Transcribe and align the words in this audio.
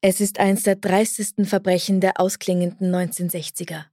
Es 0.00 0.20
ist 0.20 0.38
eins 0.38 0.62
der 0.62 0.76
dreistesten 0.76 1.46
Verbrechen 1.46 2.00
der 2.00 2.20
ausklingenden 2.20 2.94
1960er. 2.94 3.86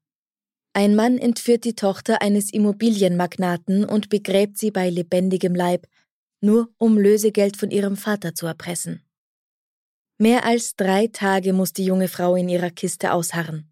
Ein 0.74 0.96
Mann 0.96 1.18
entführt 1.18 1.66
die 1.66 1.76
Tochter 1.76 2.22
eines 2.22 2.52
Immobilienmagnaten 2.52 3.86
und 3.86 4.10
begräbt 4.10 4.58
sie 4.58 4.72
bei 4.72 4.90
lebendigem 4.90 5.56
Leib, 5.56 5.88
nur 6.42 6.70
um 6.78 6.98
Lösegeld 6.98 7.58
von 7.58 7.72
ihrem 7.72 7.96
Vater 7.96 8.34
zu 8.34 8.48
erpressen. 8.48 9.04
Mehr 10.18 10.46
als 10.46 10.76
drei 10.76 11.08
Tage 11.08 11.54
muss 11.54 11.74
die 11.74 11.86
junge 11.86 12.08
Frau 12.08 12.36
in 12.36 12.50
ihrer 12.50 12.70
Kiste 12.70 13.14
ausharren. 13.14 13.72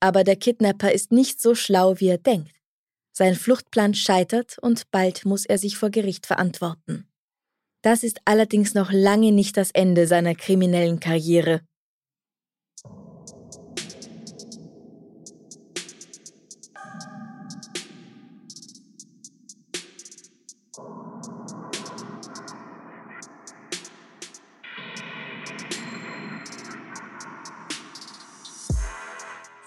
Aber 0.00 0.22
der 0.22 0.36
Kidnapper 0.36 0.92
ist 0.92 1.12
nicht 1.12 1.40
so 1.40 1.54
schlau, 1.54 1.98
wie 1.98 2.08
er 2.08 2.18
denkt. 2.18 2.54
Sein 3.12 3.34
Fluchtplan 3.34 3.94
scheitert 3.94 4.58
und 4.58 4.90
bald 4.90 5.24
muss 5.24 5.46
er 5.46 5.58
sich 5.58 5.76
vor 5.76 5.90
Gericht 5.90 6.26
verantworten. 6.26 7.08
Das 7.84 8.02
ist 8.02 8.22
allerdings 8.24 8.72
noch 8.72 8.90
lange 8.92 9.30
nicht 9.30 9.58
das 9.58 9.70
Ende 9.70 10.06
seiner 10.06 10.34
kriminellen 10.34 11.00
Karriere. 11.00 11.60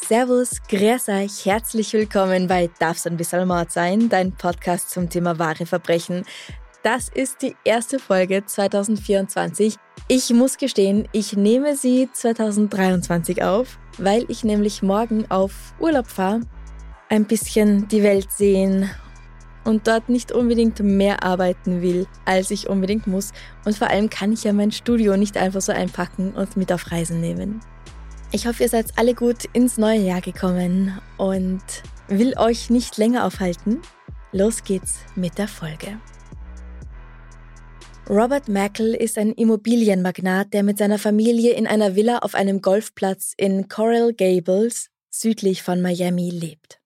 Servus, 0.08 0.64
grüß 0.70 1.10
euch, 1.10 1.46
herzlich 1.46 1.94
willkommen 1.94 2.48
bei 2.48 2.72
Darf's 2.80 3.06
ein 3.06 3.18
bisschen 3.18 3.48
Mord 3.48 3.72
sein, 3.72 4.10
dein 4.10 4.32
Podcast 4.32 4.90
zum 4.90 5.08
Thema 5.08 5.38
wahre 5.38 5.68
Verbrechen. 5.68 6.26
Das 6.88 7.10
ist 7.10 7.42
die 7.42 7.54
erste 7.66 8.00
Folge 8.00 8.46
2024. 8.46 9.76
Ich 10.08 10.30
muss 10.30 10.56
gestehen, 10.56 11.06
ich 11.12 11.36
nehme 11.36 11.76
sie 11.76 12.08
2023 12.14 13.44
auf, 13.44 13.78
weil 13.98 14.24
ich 14.30 14.46
nämlich 14.46 14.84
morgen 14.84 15.30
auf 15.30 15.52
Urlaub 15.82 16.08
fahre, 16.08 16.40
ein 17.10 17.26
bisschen 17.26 17.90
die 17.90 18.04
Welt 18.04 18.32
sehen 18.32 18.90
und 19.66 19.86
dort 19.90 20.08
nicht 20.08 20.32
unbedingt 20.32 20.80
mehr 20.80 21.24
arbeiten 21.24 21.82
will, 21.82 22.08
als 22.24 22.52
ich 22.52 22.70
unbedingt 22.70 23.06
muss. 23.06 23.34
Und 23.66 23.76
vor 23.76 23.90
allem 23.90 24.10
kann 24.10 24.32
ich 24.32 24.46
ja 24.46 24.54
mein 24.54 24.72
Studio 24.72 25.18
nicht 25.18 25.36
einfach 25.36 25.60
so 25.60 25.74
einpacken 25.74 26.36
und 26.36 26.56
mit 26.56 26.72
auf 26.72 26.90
Reisen 26.90 27.20
nehmen. 27.20 27.60
Ich 28.32 28.48
hoffe, 28.48 28.64
ihr 28.64 28.70
seid 28.70 28.94
alle 28.96 29.14
gut 29.14 29.44
ins 29.52 29.78
neue 29.78 30.00
Jahr 30.00 30.22
gekommen 30.22 30.98
und 31.18 31.64
will 32.08 32.34
euch 32.38 32.70
nicht 32.70 32.96
länger 32.96 33.26
aufhalten. 33.26 33.82
Los 34.32 34.64
geht's 34.64 35.00
mit 35.18 35.38
der 35.38 35.50
Folge. 35.50 35.98
Robert 38.10 38.48
Mackel 38.48 38.94
ist 38.94 39.18
ein 39.18 39.34
Immobilienmagnat, 39.34 40.54
der 40.54 40.64
mit 40.64 40.78
seiner 40.78 40.98
Familie 40.98 41.52
in 41.56 41.68
einer 41.68 41.98
Villa 41.98 42.20
auf 42.20 42.36
einem 42.36 42.62
Golfplatz 42.62 43.34
in 43.36 43.68
Coral 43.68 44.14
Gables 44.14 44.90
südlich 45.10 45.62
von 45.62 45.82
Miami 45.82 46.30
lebt. 46.30 46.80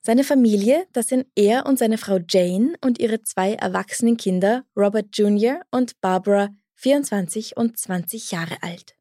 Seine 0.00 0.24
Familie, 0.24 0.86
das 0.94 1.08
sind 1.08 1.26
er 1.36 1.66
und 1.66 1.78
seine 1.78 1.98
Frau 1.98 2.20
Jane 2.26 2.72
und 2.80 2.98
ihre 2.98 3.20
zwei 3.20 3.52
erwachsenen 3.52 4.16
Kinder, 4.16 4.64
Robert 4.74 5.08
Jr. 5.12 5.60
und 5.70 6.00
Barbara, 6.00 6.48
24 6.76 7.58
und 7.58 7.78
20 7.78 8.30
Jahre 8.30 8.62
alt. 8.62 8.94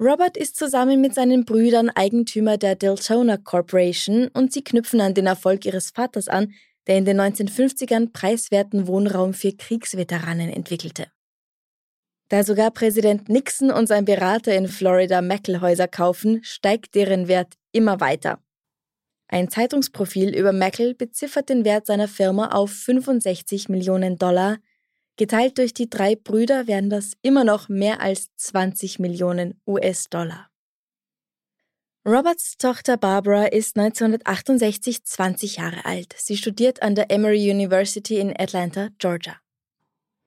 Robert 0.00 0.36
ist 0.36 0.56
zusammen 0.56 1.00
mit 1.00 1.14
seinen 1.14 1.44
Brüdern 1.44 1.90
Eigentümer 1.90 2.56
der 2.56 2.74
Deltona 2.74 3.36
Corporation 3.36 4.26
und 4.34 4.52
sie 4.52 4.64
knüpfen 4.64 5.00
an 5.00 5.14
den 5.14 5.26
Erfolg 5.26 5.64
ihres 5.64 5.90
Vaters 5.90 6.26
an, 6.26 6.54
der 6.86 6.98
in 6.98 7.04
den 7.04 7.20
1950ern 7.20 8.12
preiswerten 8.12 8.86
Wohnraum 8.86 9.34
für 9.34 9.52
Kriegsveteranen 9.52 10.50
entwickelte. 10.50 11.06
Da 12.28 12.44
sogar 12.44 12.70
Präsident 12.70 13.28
Nixon 13.28 13.70
und 13.70 13.86
sein 13.86 14.04
Berater 14.04 14.54
in 14.54 14.68
Florida 14.68 15.20
Mackel-Häuser 15.20 15.88
kaufen, 15.88 16.44
steigt 16.44 16.94
deren 16.94 17.26
Wert 17.28 17.54
immer 17.72 18.00
weiter. 18.00 18.38
Ein 19.28 19.48
Zeitungsprofil 19.48 20.36
über 20.36 20.52
Mackel 20.52 20.94
beziffert 20.94 21.48
den 21.48 21.64
Wert 21.64 21.86
seiner 21.86 22.08
Firma 22.08 22.48
auf 22.48 22.70
65 22.70 23.68
Millionen 23.68 24.16
Dollar, 24.16 24.58
Geteilt 25.20 25.58
durch 25.58 25.74
die 25.74 25.90
drei 25.90 26.16
Brüder 26.16 26.66
wären 26.66 26.88
das 26.88 27.12
immer 27.20 27.44
noch 27.44 27.68
mehr 27.68 28.00
als 28.00 28.34
20 28.36 28.98
Millionen 29.00 29.60
US-Dollar. 29.66 30.49
Roberts 32.12 32.56
Tochter 32.58 32.96
Barbara 32.96 33.44
ist 33.44 33.78
1968 33.78 35.04
20 35.04 35.58
Jahre 35.58 35.84
alt. 35.84 36.12
Sie 36.18 36.36
studiert 36.36 36.82
an 36.82 36.96
der 36.96 37.08
Emory 37.08 37.48
University 37.52 38.16
in 38.16 38.34
Atlanta, 38.36 38.88
Georgia. 38.98 39.36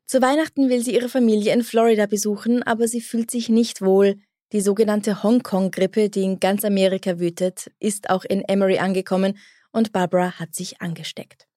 Zu 0.06 0.22
Weihnachten 0.22 0.70
will 0.70 0.82
sie 0.82 0.96
ihre 0.96 1.10
Familie 1.10 1.54
in 1.54 1.62
Florida 1.62 2.06
besuchen, 2.06 2.64
aber 2.64 2.88
sie 2.88 3.02
fühlt 3.02 3.30
sich 3.30 3.50
nicht 3.50 3.82
wohl. 3.82 4.16
Die 4.54 4.62
sogenannte 4.62 5.24
Hongkong-Grippe, 5.24 6.10
die 6.10 6.24
in 6.24 6.40
ganz 6.40 6.64
Amerika 6.64 7.20
wütet, 7.20 7.70
ist 7.82 8.10
auch 8.10 8.24
in 8.24 8.46
Emory 8.46 8.78
angekommen 8.78 9.38
und 9.74 9.92
Barbara 9.92 10.40
hat 10.40 10.56
sich 10.56 10.82
angesteckt. 10.82 11.50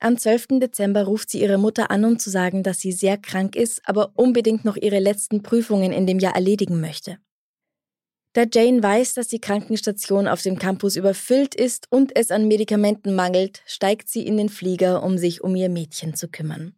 Am 0.00 0.18
12. 0.18 0.58
Dezember 0.58 1.04
ruft 1.04 1.30
sie 1.30 1.40
ihre 1.40 1.58
Mutter 1.58 1.92
an, 1.92 2.04
um 2.04 2.18
zu 2.18 2.30
sagen, 2.30 2.64
dass 2.64 2.80
sie 2.80 2.90
sehr 2.90 3.16
krank 3.16 3.54
ist, 3.54 3.80
aber 3.84 4.10
unbedingt 4.16 4.64
noch 4.64 4.76
ihre 4.76 4.98
letzten 4.98 5.44
Prüfungen 5.44 5.92
in 5.92 6.08
dem 6.08 6.18
Jahr 6.18 6.34
erledigen 6.34 6.80
möchte. 6.80 7.18
Da 8.32 8.44
Jane 8.52 8.80
weiß, 8.80 9.14
dass 9.14 9.26
die 9.26 9.40
Krankenstation 9.40 10.28
auf 10.28 10.42
dem 10.42 10.56
Campus 10.56 10.94
überfüllt 10.94 11.56
ist 11.56 11.86
und 11.90 12.16
es 12.16 12.30
an 12.30 12.46
Medikamenten 12.46 13.14
mangelt, 13.16 13.62
steigt 13.66 14.08
sie 14.08 14.24
in 14.24 14.36
den 14.36 14.48
Flieger, 14.48 15.02
um 15.02 15.18
sich 15.18 15.42
um 15.42 15.56
ihr 15.56 15.68
Mädchen 15.68 16.14
zu 16.14 16.28
kümmern. 16.28 16.76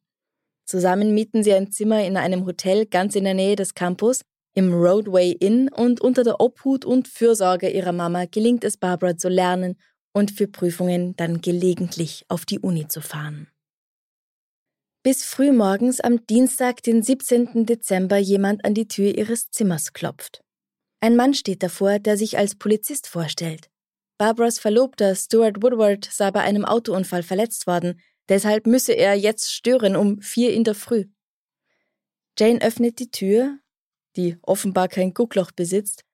Zusammen 0.65 1.13
mieten 1.13 1.43
sie 1.43 1.53
ein 1.53 1.71
Zimmer 1.71 2.03
in 2.05 2.17
einem 2.17 2.47
Hotel 2.47 2.87
ganz 2.87 3.15
in 3.17 3.25
der 3.25 3.35
Nähe 3.35 3.57
des 3.57 3.75
Campus, 3.75 4.23
im 4.55 4.73
Roadway 4.73 5.33
Inn 5.33 5.69
und 5.69 6.01
unter 6.01 6.25
der 6.25 6.41
Obhut 6.41 6.87
und 6.87 7.09
Fürsorge 7.09 7.69
ihrer 7.69 7.93
Mama 7.93 8.25
gelingt 8.25 8.65
es 8.65 8.79
Barbara 8.79 9.17
zu 9.17 9.29
lernen 9.29 9.77
und 10.15 10.31
für 10.31 10.47
Prüfungen 10.47 11.17
dann 11.17 11.43
gelegentlich 11.43 12.25
auf 12.29 12.47
die 12.47 12.61
Uni 12.61 12.89
zu 12.89 13.03
fahren. 13.03 13.49
Bis 15.03 15.25
frühmorgens 15.25 16.01
am 16.01 16.27
Dienstag, 16.27 16.83
den 16.83 17.03
17. 17.03 17.67
Dezember, 17.67 18.19
jemand 18.19 18.65
an 18.65 18.73
die 18.73 18.89
Tür 18.89 19.17
ihres 19.17 19.51
Zimmers 19.51 19.93
klopft. 19.93 20.43
Ein 21.03 21.17
Mann 21.17 21.35
steht 21.35 21.65
davor, 21.65 21.99
der 21.99 22.17
sich 22.17 22.39
als 22.39 22.55
Polizist 22.55 23.09
vorstellt. 23.09 23.69
Barbaras 24.19 24.61
Verlobter 24.61 25.17
Stuart 25.17 25.61
Woodward 25.61 26.05
sei 26.05 26.31
bei 26.31 26.43
einem 26.43 26.65
Autounfall 26.65 27.25
verletzt 27.25 27.67
worden, 27.67 28.01
deshalb 28.29 28.69
müsse 28.69 28.93
er 28.93 29.15
jetzt 29.15 29.53
stören 29.53 29.97
um 29.97 30.23
vier 30.23 30.53
in 30.53 30.63
der 30.63 30.77
Früh. 30.77 31.07
Jane 32.39 32.63
öffnet 32.63 33.01
die 33.01 33.11
Tür, 33.11 33.59
die 34.15 34.37
offenbar 34.43 34.87
kein 34.87 35.13
Guckloch 35.13 35.51
besitzt, 35.51 36.05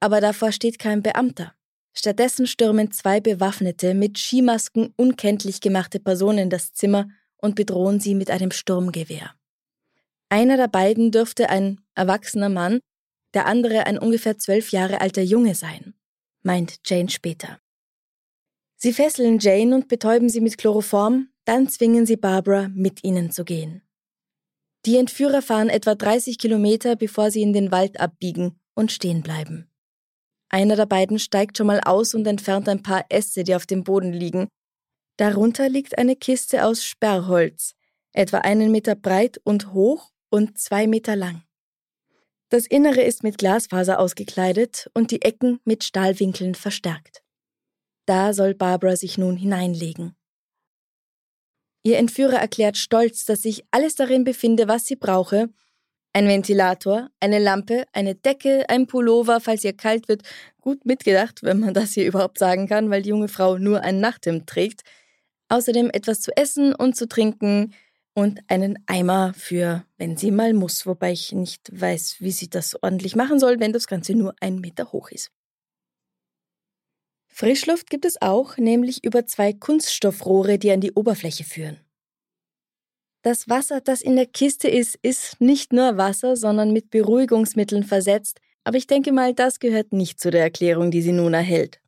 aber 0.00 0.22
davor 0.22 0.50
steht 0.50 0.78
kein 0.78 1.02
Beamter. 1.02 1.52
Stattdessen 1.92 2.46
stürmen 2.46 2.90
zwei 2.90 3.20
Bewaffnete 3.20 3.92
mit 3.92 4.16
Skimasken 4.16 4.94
unkenntlich 4.96 5.60
gemachte 5.60 6.00
Personen 6.00 6.48
das 6.48 6.72
Zimmer 6.72 7.08
und 7.36 7.54
bedrohen 7.54 8.00
sie 8.00 8.14
mit 8.14 8.30
einem 8.30 8.52
Sturmgewehr. 8.52 9.34
Einer 10.30 10.56
der 10.56 10.68
beiden 10.68 11.10
dürfte 11.10 11.50
ein 11.50 11.82
erwachsener 11.94 12.48
Mann, 12.48 12.80
der 13.34 13.46
andere 13.46 13.86
ein 13.86 13.98
ungefähr 13.98 14.38
zwölf 14.38 14.70
Jahre 14.70 15.00
alter 15.00 15.22
Junge 15.22 15.54
sein, 15.54 15.94
meint 16.42 16.80
Jane 16.84 17.10
später. 17.10 17.60
Sie 18.76 18.92
fesseln 18.92 19.38
Jane 19.40 19.74
und 19.74 19.88
betäuben 19.88 20.28
sie 20.28 20.40
mit 20.40 20.56
Chloroform, 20.56 21.28
dann 21.44 21.68
zwingen 21.68 22.06
sie 22.06 22.16
Barbara, 22.16 22.68
mit 22.68 23.02
ihnen 23.02 23.30
zu 23.30 23.44
gehen. 23.44 23.82
Die 24.86 24.96
Entführer 24.96 25.42
fahren 25.42 25.68
etwa 25.68 25.94
30 25.94 26.38
Kilometer, 26.38 26.94
bevor 26.94 27.30
sie 27.30 27.42
in 27.42 27.52
den 27.52 27.72
Wald 27.72 27.98
abbiegen 27.98 28.60
und 28.74 28.92
stehen 28.92 29.22
bleiben. 29.22 29.68
Einer 30.48 30.76
der 30.76 30.86
beiden 30.86 31.18
steigt 31.18 31.58
schon 31.58 31.66
mal 31.66 31.80
aus 31.80 32.14
und 32.14 32.26
entfernt 32.26 32.68
ein 32.68 32.82
paar 32.82 33.04
Äste, 33.08 33.44
die 33.44 33.54
auf 33.54 33.66
dem 33.66 33.84
Boden 33.84 34.12
liegen. 34.12 34.48
Darunter 35.16 35.68
liegt 35.68 35.98
eine 35.98 36.16
Kiste 36.16 36.64
aus 36.64 36.84
Sperrholz, 36.84 37.74
etwa 38.12 38.38
einen 38.38 38.70
Meter 38.70 38.94
breit 38.94 39.40
und 39.44 39.72
hoch 39.72 40.12
und 40.30 40.58
zwei 40.58 40.86
Meter 40.86 41.16
lang. 41.16 41.42
Das 42.50 42.66
Innere 42.66 43.02
ist 43.02 43.22
mit 43.22 43.36
Glasfaser 43.36 43.98
ausgekleidet 43.98 44.90
und 44.94 45.10
die 45.10 45.20
Ecken 45.20 45.60
mit 45.64 45.84
Stahlwinkeln 45.84 46.54
verstärkt. 46.54 47.22
Da 48.06 48.32
soll 48.32 48.54
Barbara 48.54 48.96
sich 48.96 49.18
nun 49.18 49.36
hineinlegen. 49.36 50.16
Ihr 51.82 51.98
Entführer 51.98 52.38
erklärt 52.38 52.78
stolz, 52.78 53.26
dass 53.26 53.42
sich 53.42 53.64
alles 53.70 53.96
darin 53.96 54.24
befinde, 54.24 54.66
was 54.66 54.86
sie 54.86 54.96
brauche. 54.96 55.50
Ein 56.14 56.26
Ventilator, 56.26 57.10
eine 57.20 57.38
Lampe, 57.38 57.84
eine 57.92 58.14
Decke, 58.14 58.64
ein 58.68 58.86
Pullover, 58.86 59.40
falls 59.40 59.62
ihr 59.62 59.74
kalt 59.74 60.08
wird. 60.08 60.22
Gut 60.62 60.86
mitgedacht, 60.86 61.42
wenn 61.42 61.60
man 61.60 61.74
das 61.74 61.92
hier 61.92 62.06
überhaupt 62.06 62.38
sagen 62.38 62.66
kann, 62.66 62.88
weil 62.88 63.02
die 63.02 63.10
junge 63.10 63.28
Frau 63.28 63.58
nur 63.58 63.82
ein 63.82 64.00
Nachthemd 64.00 64.46
trägt. 64.46 64.82
Außerdem 65.50 65.90
etwas 65.90 66.20
zu 66.20 66.34
essen 66.34 66.74
und 66.74 66.96
zu 66.96 67.08
trinken 67.08 67.74
und 68.18 68.40
einen 68.48 68.82
Eimer 68.86 69.32
für, 69.34 69.84
wenn 69.96 70.16
sie 70.16 70.32
mal 70.32 70.52
muss, 70.52 70.86
wobei 70.86 71.12
ich 71.12 71.30
nicht 71.30 71.70
weiß, 71.70 72.16
wie 72.18 72.32
sie 72.32 72.50
das 72.50 72.74
ordentlich 72.82 73.14
machen 73.14 73.38
soll, 73.38 73.60
wenn 73.60 73.72
das 73.72 73.86
Ganze 73.86 74.16
nur 74.16 74.34
ein 74.40 74.56
Meter 74.56 74.90
hoch 74.90 75.12
ist. 75.12 75.30
Frischluft 77.28 77.88
gibt 77.90 78.04
es 78.04 78.20
auch, 78.20 78.56
nämlich 78.56 79.04
über 79.04 79.24
zwei 79.26 79.52
Kunststoffrohre, 79.52 80.58
die 80.58 80.72
an 80.72 80.80
die 80.80 80.90
Oberfläche 80.90 81.44
führen. 81.44 81.78
Das 83.22 83.48
Wasser, 83.48 83.80
das 83.80 84.00
in 84.00 84.16
der 84.16 84.26
Kiste 84.26 84.66
ist, 84.66 84.96
ist 85.02 85.40
nicht 85.40 85.72
nur 85.72 85.96
Wasser, 85.96 86.34
sondern 86.34 86.72
mit 86.72 86.90
Beruhigungsmitteln 86.90 87.84
versetzt, 87.84 88.40
aber 88.64 88.78
ich 88.78 88.88
denke 88.88 89.12
mal, 89.12 89.32
das 89.32 89.60
gehört 89.60 89.92
nicht 89.92 90.18
zu 90.18 90.32
der 90.32 90.42
Erklärung, 90.42 90.90
die 90.90 91.02
sie 91.02 91.12
nun 91.12 91.34
erhält. 91.34 91.80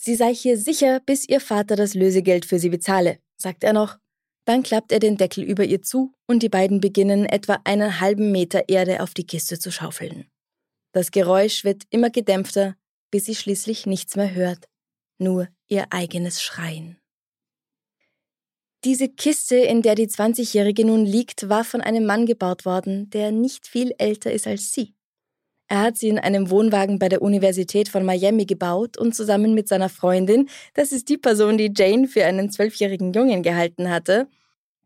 Sie 0.00 0.16
sei 0.16 0.34
hier 0.34 0.58
sicher, 0.58 0.98
bis 1.06 1.28
ihr 1.28 1.40
Vater 1.40 1.76
das 1.76 1.94
Lösegeld 1.94 2.44
für 2.46 2.58
sie 2.58 2.70
bezahle, 2.70 3.20
sagt 3.36 3.62
er 3.62 3.74
noch. 3.74 4.01
Dann 4.44 4.62
klappt 4.62 4.90
er 4.92 4.98
den 4.98 5.16
Deckel 5.16 5.44
über 5.44 5.64
ihr 5.64 5.82
zu 5.82 6.14
und 6.26 6.42
die 6.42 6.48
beiden 6.48 6.80
beginnen 6.80 7.26
etwa 7.26 7.60
einen 7.64 8.00
halben 8.00 8.32
Meter 8.32 8.68
Erde 8.68 9.00
auf 9.02 9.14
die 9.14 9.26
Kiste 9.26 9.58
zu 9.58 9.70
schaufeln. 9.70 10.26
Das 10.92 11.10
Geräusch 11.10 11.64
wird 11.64 11.84
immer 11.90 12.10
gedämpfter, 12.10 12.76
bis 13.10 13.26
sie 13.26 13.34
schließlich 13.34 13.86
nichts 13.86 14.16
mehr 14.16 14.34
hört, 14.34 14.68
nur 15.18 15.48
ihr 15.68 15.86
eigenes 15.90 16.42
Schreien. 16.42 16.98
Diese 18.84 19.08
Kiste, 19.08 19.56
in 19.56 19.82
der 19.82 19.94
die 19.94 20.08
20-Jährige 20.08 20.84
nun 20.84 21.06
liegt, 21.06 21.48
war 21.48 21.62
von 21.62 21.80
einem 21.80 22.04
Mann 22.04 22.26
gebaut 22.26 22.64
worden, 22.64 23.10
der 23.10 23.30
nicht 23.30 23.68
viel 23.68 23.94
älter 23.98 24.32
ist 24.32 24.48
als 24.48 24.72
sie. 24.72 24.96
Er 25.72 25.80
hat 25.80 25.96
sie 25.96 26.10
in 26.10 26.18
einem 26.18 26.50
Wohnwagen 26.50 26.98
bei 26.98 27.08
der 27.08 27.22
Universität 27.22 27.88
von 27.88 28.04
Miami 28.04 28.44
gebaut 28.44 28.98
und 28.98 29.14
zusammen 29.14 29.54
mit 29.54 29.68
seiner 29.68 29.88
Freundin, 29.88 30.50
das 30.74 30.92
ist 30.92 31.08
die 31.08 31.16
Person, 31.16 31.56
die 31.56 31.72
Jane 31.74 32.08
für 32.08 32.26
einen 32.26 32.50
zwölfjährigen 32.50 33.14
Jungen 33.14 33.42
gehalten 33.42 33.88
hatte, 33.88 34.28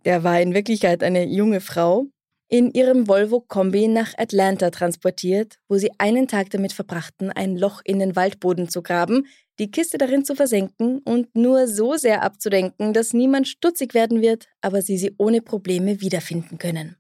der 0.04 0.22
war 0.22 0.40
in 0.40 0.54
Wirklichkeit 0.54 1.02
eine 1.02 1.24
junge 1.24 1.60
Frau, 1.60 2.06
in 2.48 2.70
ihrem 2.70 3.08
Volvo-Kombi 3.08 3.88
nach 3.88 4.16
Atlanta 4.16 4.70
transportiert, 4.70 5.58
wo 5.68 5.76
sie 5.76 5.90
einen 5.98 6.28
Tag 6.28 6.50
damit 6.50 6.72
verbrachten, 6.72 7.32
ein 7.32 7.56
Loch 7.56 7.80
in 7.82 7.98
den 7.98 8.14
Waldboden 8.14 8.68
zu 8.68 8.80
graben, 8.80 9.26
die 9.58 9.72
Kiste 9.72 9.98
darin 9.98 10.24
zu 10.24 10.36
versenken 10.36 11.00
und 11.00 11.34
nur 11.34 11.66
so 11.66 11.96
sehr 11.96 12.22
abzudenken, 12.22 12.92
dass 12.92 13.12
niemand 13.12 13.48
stutzig 13.48 13.92
werden 13.92 14.22
wird, 14.22 14.46
aber 14.60 14.82
sie 14.82 14.98
sie 14.98 15.16
ohne 15.18 15.42
Probleme 15.42 16.00
wiederfinden 16.00 16.58
können. 16.58 16.94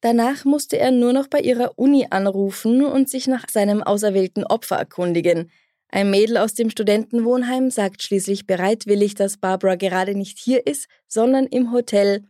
Danach 0.00 0.44
musste 0.44 0.78
er 0.78 0.90
nur 0.90 1.12
noch 1.12 1.28
bei 1.28 1.40
ihrer 1.40 1.78
Uni 1.78 2.06
anrufen 2.10 2.84
und 2.84 3.08
sich 3.08 3.26
nach 3.26 3.48
seinem 3.48 3.82
auserwählten 3.82 4.44
Opfer 4.44 4.76
erkundigen. 4.76 5.50
Ein 5.88 6.10
Mädel 6.10 6.36
aus 6.36 6.54
dem 6.54 6.70
Studentenwohnheim 6.70 7.70
sagt 7.70 8.02
schließlich 8.02 8.46
bereitwillig, 8.46 9.14
dass 9.14 9.38
Barbara 9.38 9.76
gerade 9.76 10.14
nicht 10.14 10.38
hier 10.38 10.66
ist, 10.66 10.88
sondern 11.06 11.46
im 11.46 11.72
Hotel, 11.72 12.24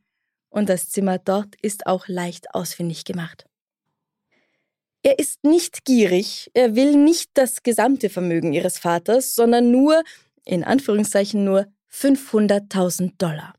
und 0.49 0.69
das 0.69 0.89
Zimmer 0.89 1.19
dort 1.19 1.55
ist 1.61 1.87
auch 1.87 2.09
leicht 2.09 2.55
ausfindig 2.55 3.05
gemacht. 3.05 3.47
Er 5.03 5.19
ist 5.19 5.45
nicht 5.45 5.85
gierig, 5.85 6.51
er 6.55 6.75
will 6.75 6.97
nicht 6.97 7.31
das 7.35 7.63
gesamte 7.63 8.09
Vermögen 8.09 8.53
ihres 8.53 8.79
Vaters, 8.79 9.35
sondern 9.35 9.71
nur, 9.71 10.03
in 10.45 10.65
Anführungszeichen 10.65 11.45
nur, 11.45 11.67
500.000 11.93 13.13
Dollar. 13.19 13.55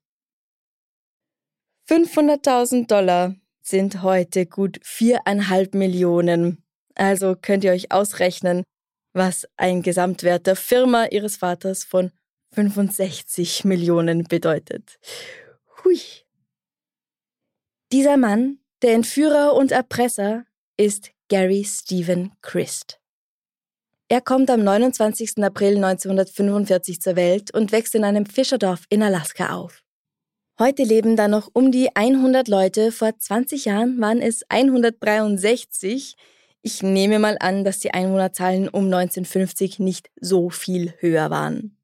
500.000 1.88 2.88
Dollar 2.88 3.36
sind 3.68 4.02
heute 4.02 4.46
gut 4.46 4.80
viereinhalb 4.82 5.74
Millionen. 5.74 6.64
Also 6.96 7.36
könnt 7.36 7.64
ihr 7.64 7.72
euch 7.72 7.92
ausrechnen, 7.92 8.64
was 9.14 9.48
ein 9.58 9.82
Gesamtwert 9.82 10.48
der 10.48 10.56
Firma 10.56 11.06
ihres 11.06 11.38
Vaters 11.38 11.84
von 11.84 12.12
65 12.54 13.66
Millionen 13.66 14.24
bedeutet. 14.24 14.98
Hui. 15.84 16.00
Dieser 17.92 18.18
Mann, 18.18 18.60
der 18.82 18.94
Entführer 18.94 19.54
und 19.54 19.72
Erpresser, 19.72 20.46
ist 20.78 21.12
Gary 21.30 21.66
Stephen 21.66 22.34
Christ. 22.42 23.00
Er 24.10 24.22
kommt 24.22 24.50
am 24.50 24.64
29. 24.64 25.44
April 25.44 25.84
1945 25.84 27.02
zur 27.02 27.18
Welt 27.18 27.54
und 27.54 27.74
wächst 27.74 27.96
in 27.96 28.06
einem 28.06 28.26
Fischerdorf 28.26 28.86
in 28.90 29.04
Alaska 29.04 29.54
auf. 29.54 29.84
Heute 30.60 30.82
leben 30.82 31.16
da 31.16 31.28
noch 31.28 31.52
um 31.54 31.72
die 31.72 31.96
100 31.96 32.48
Leute, 32.48 32.92
vor 32.92 33.16
20 33.16 33.66
Jahren 33.66 34.02
waren 34.02 34.20
es 34.20 34.42
163. 34.50 36.16
Ich 36.64 36.82
nehme 36.82 37.20
mal 37.20 37.38
an, 37.40 37.64
dass 37.64 37.78
die 37.78 37.94
Einwohnerzahlen 37.94 38.68
um 38.68 38.86
1950 38.86 39.78
nicht 39.78 40.10
so 40.20 40.50
viel 40.50 40.96
höher 40.98 41.30
waren. 41.30 41.78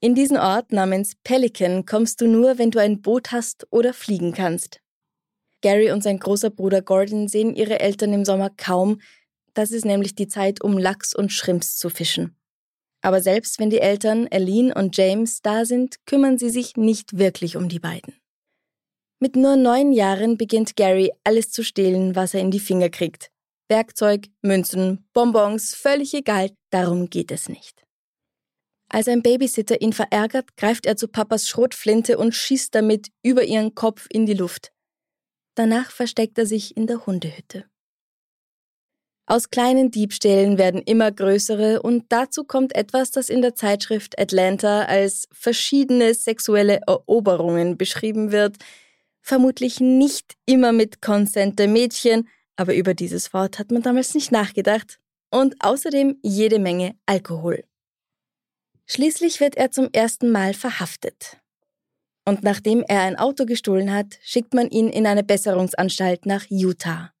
In 0.00 0.16
diesen 0.16 0.36
Ort 0.36 0.72
namens 0.72 1.14
Pelican 1.22 1.86
kommst 1.86 2.20
du 2.20 2.26
nur, 2.26 2.58
wenn 2.58 2.72
du 2.72 2.80
ein 2.80 3.00
Boot 3.02 3.30
hast 3.30 3.68
oder 3.70 3.94
fliegen 3.94 4.32
kannst. 4.32 4.80
Gary 5.60 5.92
und 5.92 6.02
sein 6.02 6.18
großer 6.18 6.50
Bruder 6.50 6.82
Gordon 6.82 7.28
sehen 7.28 7.54
ihre 7.54 7.78
Eltern 7.78 8.12
im 8.12 8.24
Sommer 8.24 8.50
kaum, 8.50 9.00
das 9.54 9.70
ist 9.70 9.84
nämlich 9.84 10.16
die 10.16 10.26
Zeit, 10.26 10.60
um 10.60 10.76
Lachs 10.76 11.14
und 11.14 11.30
Shrimps 11.30 11.76
zu 11.76 11.88
fischen. 11.88 12.36
Aber 13.04 13.20
selbst 13.20 13.58
wenn 13.58 13.68
die 13.68 13.80
Eltern 13.80 14.28
Aline 14.30 14.74
und 14.74 14.96
James 14.96 15.42
da 15.42 15.66
sind, 15.66 16.06
kümmern 16.06 16.38
sie 16.38 16.48
sich 16.48 16.78
nicht 16.78 17.18
wirklich 17.18 17.54
um 17.54 17.68
die 17.68 17.78
beiden. 17.78 18.14
Mit 19.20 19.36
nur 19.36 19.56
neun 19.56 19.92
Jahren 19.92 20.38
beginnt 20.38 20.74
Gary 20.74 21.12
alles 21.22 21.50
zu 21.50 21.62
stehlen, 21.62 22.16
was 22.16 22.32
er 22.32 22.40
in 22.40 22.50
die 22.50 22.60
Finger 22.60 22.88
kriegt. 22.88 23.30
Werkzeug, 23.68 24.28
Münzen, 24.40 25.06
Bonbons, 25.12 25.74
völlig 25.74 26.14
egal, 26.14 26.50
darum 26.70 27.10
geht 27.10 27.30
es 27.30 27.50
nicht. 27.50 27.84
Als 28.88 29.06
ein 29.08 29.20
Babysitter 29.20 29.82
ihn 29.82 29.92
verärgert, 29.92 30.56
greift 30.56 30.86
er 30.86 30.96
zu 30.96 31.06
Papas 31.06 31.46
Schrotflinte 31.46 32.16
und 32.16 32.34
schießt 32.34 32.74
damit 32.74 33.08
über 33.22 33.44
ihren 33.44 33.74
Kopf 33.74 34.06
in 34.10 34.24
die 34.24 34.32
Luft. 34.32 34.72
Danach 35.56 35.90
versteckt 35.90 36.38
er 36.38 36.46
sich 36.46 36.74
in 36.74 36.86
der 36.86 37.04
Hundehütte. 37.04 37.66
Aus 39.26 39.48
kleinen 39.48 39.90
Diebstählen 39.90 40.58
werden 40.58 40.82
immer 40.82 41.10
größere 41.10 41.80
und 41.80 42.04
dazu 42.10 42.44
kommt 42.44 42.74
etwas, 42.74 43.10
das 43.10 43.30
in 43.30 43.40
der 43.40 43.54
Zeitschrift 43.54 44.18
Atlanta 44.18 44.82
als 44.82 45.28
verschiedene 45.32 46.12
sexuelle 46.12 46.80
Eroberungen 46.86 47.78
beschrieben 47.78 48.32
wird, 48.32 48.56
vermutlich 49.22 49.80
nicht 49.80 50.34
immer 50.44 50.72
mit 50.72 51.00
Consent 51.00 51.58
der 51.58 51.68
Mädchen, 51.68 52.28
aber 52.56 52.74
über 52.74 52.92
dieses 52.92 53.32
Wort 53.32 53.58
hat 53.58 53.70
man 53.70 53.80
damals 53.80 54.14
nicht 54.14 54.30
nachgedacht, 54.30 55.00
und 55.30 55.56
außerdem 55.58 56.18
jede 56.22 56.58
Menge 56.58 56.94
Alkohol. 57.06 57.64
Schließlich 58.86 59.40
wird 59.40 59.56
er 59.56 59.70
zum 59.70 59.88
ersten 59.92 60.30
Mal 60.30 60.52
verhaftet. 60.54 61.38
Und 62.26 62.42
nachdem 62.42 62.84
er 62.86 63.00
ein 63.00 63.16
Auto 63.16 63.46
gestohlen 63.46 63.92
hat, 63.92 64.18
schickt 64.22 64.54
man 64.54 64.68
ihn 64.68 64.88
in 64.88 65.06
eine 65.06 65.24
Besserungsanstalt 65.24 66.26
nach 66.26 66.44
Utah. 66.50 67.13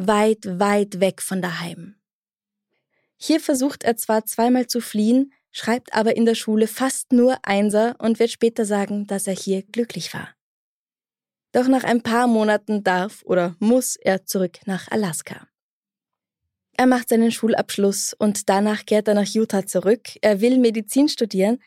Weit, 0.00 0.60
weit 0.60 1.00
weg 1.00 1.20
von 1.20 1.42
daheim. 1.42 1.96
Hier 3.16 3.40
versucht 3.40 3.82
er 3.82 3.96
zwar 3.96 4.24
zweimal 4.26 4.68
zu 4.68 4.80
fliehen, 4.80 5.32
schreibt 5.50 5.92
aber 5.92 6.16
in 6.16 6.24
der 6.24 6.36
Schule 6.36 6.68
fast 6.68 7.12
nur 7.12 7.36
Einser 7.42 7.96
und 7.98 8.20
wird 8.20 8.30
später 8.30 8.64
sagen, 8.64 9.08
dass 9.08 9.26
er 9.26 9.34
hier 9.34 9.64
glücklich 9.64 10.14
war. 10.14 10.28
Doch 11.50 11.66
nach 11.66 11.82
ein 11.82 12.04
paar 12.04 12.28
Monaten 12.28 12.84
darf 12.84 13.24
oder 13.24 13.56
muss 13.58 13.96
er 13.96 14.24
zurück 14.24 14.60
nach 14.66 14.88
Alaska. 14.88 15.48
Er 16.76 16.86
macht 16.86 17.08
seinen 17.08 17.32
Schulabschluss 17.32 18.14
und 18.14 18.48
danach 18.48 18.86
kehrt 18.86 19.08
er 19.08 19.14
nach 19.14 19.26
Utah 19.26 19.66
zurück. 19.66 20.10
Er 20.22 20.40
will 20.40 20.58
Medizin 20.58 21.08
studieren, 21.08 21.58